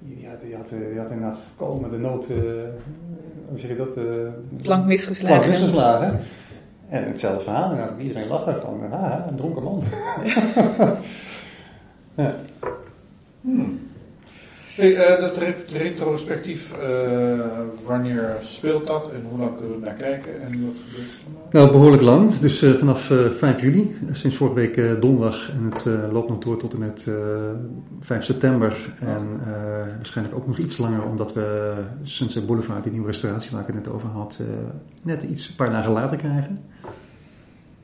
[0.00, 2.36] die, die, had, die, had, die had inderdaad voorkomen de nood, eh,
[3.48, 3.96] hoe zeg je dat?
[3.96, 4.04] eh,
[4.62, 5.36] Plank misgeslagen.
[5.36, 6.20] Plank misgeslagen.
[6.88, 9.82] En hetzelfde verhaal, inderdaad, iedereen lachen van, ah, een dronken man.
[12.14, 12.34] ja.
[14.74, 17.38] Hey, eh, dat re- retrospectief, eh,
[17.84, 21.20] wanneer speelt dat en hoe lang kunnen we naar kijken en wat gebeurt
[21.50, 21.58] er?
[21.58, 22.38] Nou, behoorlijk lang.
[22.38, 25.50] Dus eh, vanaf eh 5 juli, sinds vorige week donderdag.
[25.56, 27.14] En het loopt nog door tot en met eh
[28.00, 28.94] 5 september.
[29.00, 29.40] En
[29.96, 33.76] waarschijnlijk ook nog iets langer, omdat we Sunset Boulevard, die nieuwe restauratie waar ik het
[33.76, 34.40] net over had,
[35.02, 36.58] net iets een paar dagen later krijgen.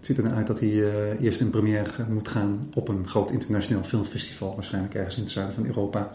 [0.09, 3.07] Het ziet er naar uit dat hij eh, eerst in première moet gaan op een
[3.09, 4.55] groot internationaal filmfestival.
[4.55, 6.13] Waarschijnlijk ergens in het zuiden van Europa.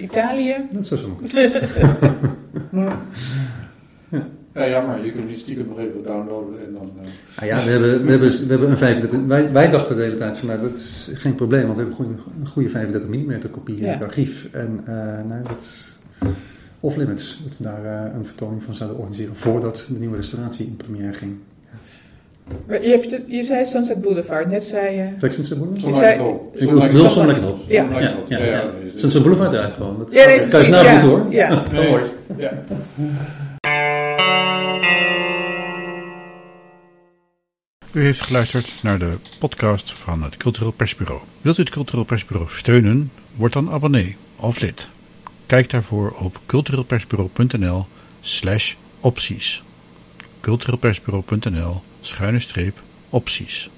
[0.00, 0.54] Italië.
[0.72, 1.18] Dat zou zo
[4.54, 6.90] Ja, ja, maar je kunt niet stiekem nog even downloaden en dan...
[7.02, 7.08] eh,
[7.42, 9.20] Ah ja, we hebben, we hebben, we hebben een 35.
[9.26, 12.00] Wij, wij dachten de hele tijd van nou, dat is geen probleem, want we hebben
[12.06, 13.90] een goede, een goede 35 mm kopie in Ja.
[13.92, 14.48] het archief.
[14.52, 14.94] En eh
[15.28, 15.98] nou, dat is
[16.80, 20.66] off limits, dat we daar eh, een vertoning van zouden organiseren voordat de nieuwe restauratie
[20.66, 21.36] in première ging.
[22.66, 25.08] Maar Je, hebt het, je zei Sunset Boulevard, net zei je...
[25.32, 25.84] Sunset Boulevard?
[25.84, 26.20] Je zei-
[26.52, 27.64] Ik bedoel, bedoel Sunlight Hot.
[27.68, 27.86] Ja.
[28.00, 28.70] ja, ja, ja.
[28.94, 29.98] Sunset Boulevard eruit gewoon.
[29.98, 31.26] Dat Ja, nee, kan je nadoen hoor.
[31.30, 31.48] Ja.
[31.48, 32.10] Dat hoort.
[32.36, 32.52] Ja.
[37.92, 41.20] U heeft geluisterd naar de podcast van het Cultureel Persbureau.
[41.40, 43.10] Wilt u het Cultureel Persbureau steunen?
[43.36, 44.88] Word dan abonnee of lid.
[45.46, 47.86] Kijk daarvoor op cultureelpersbureau.nl
[48.20, 49.62] slash opties.
[50.40, 52.74] cultureelpersbureau.nl schuine streep
[53.10, 53.70] opties.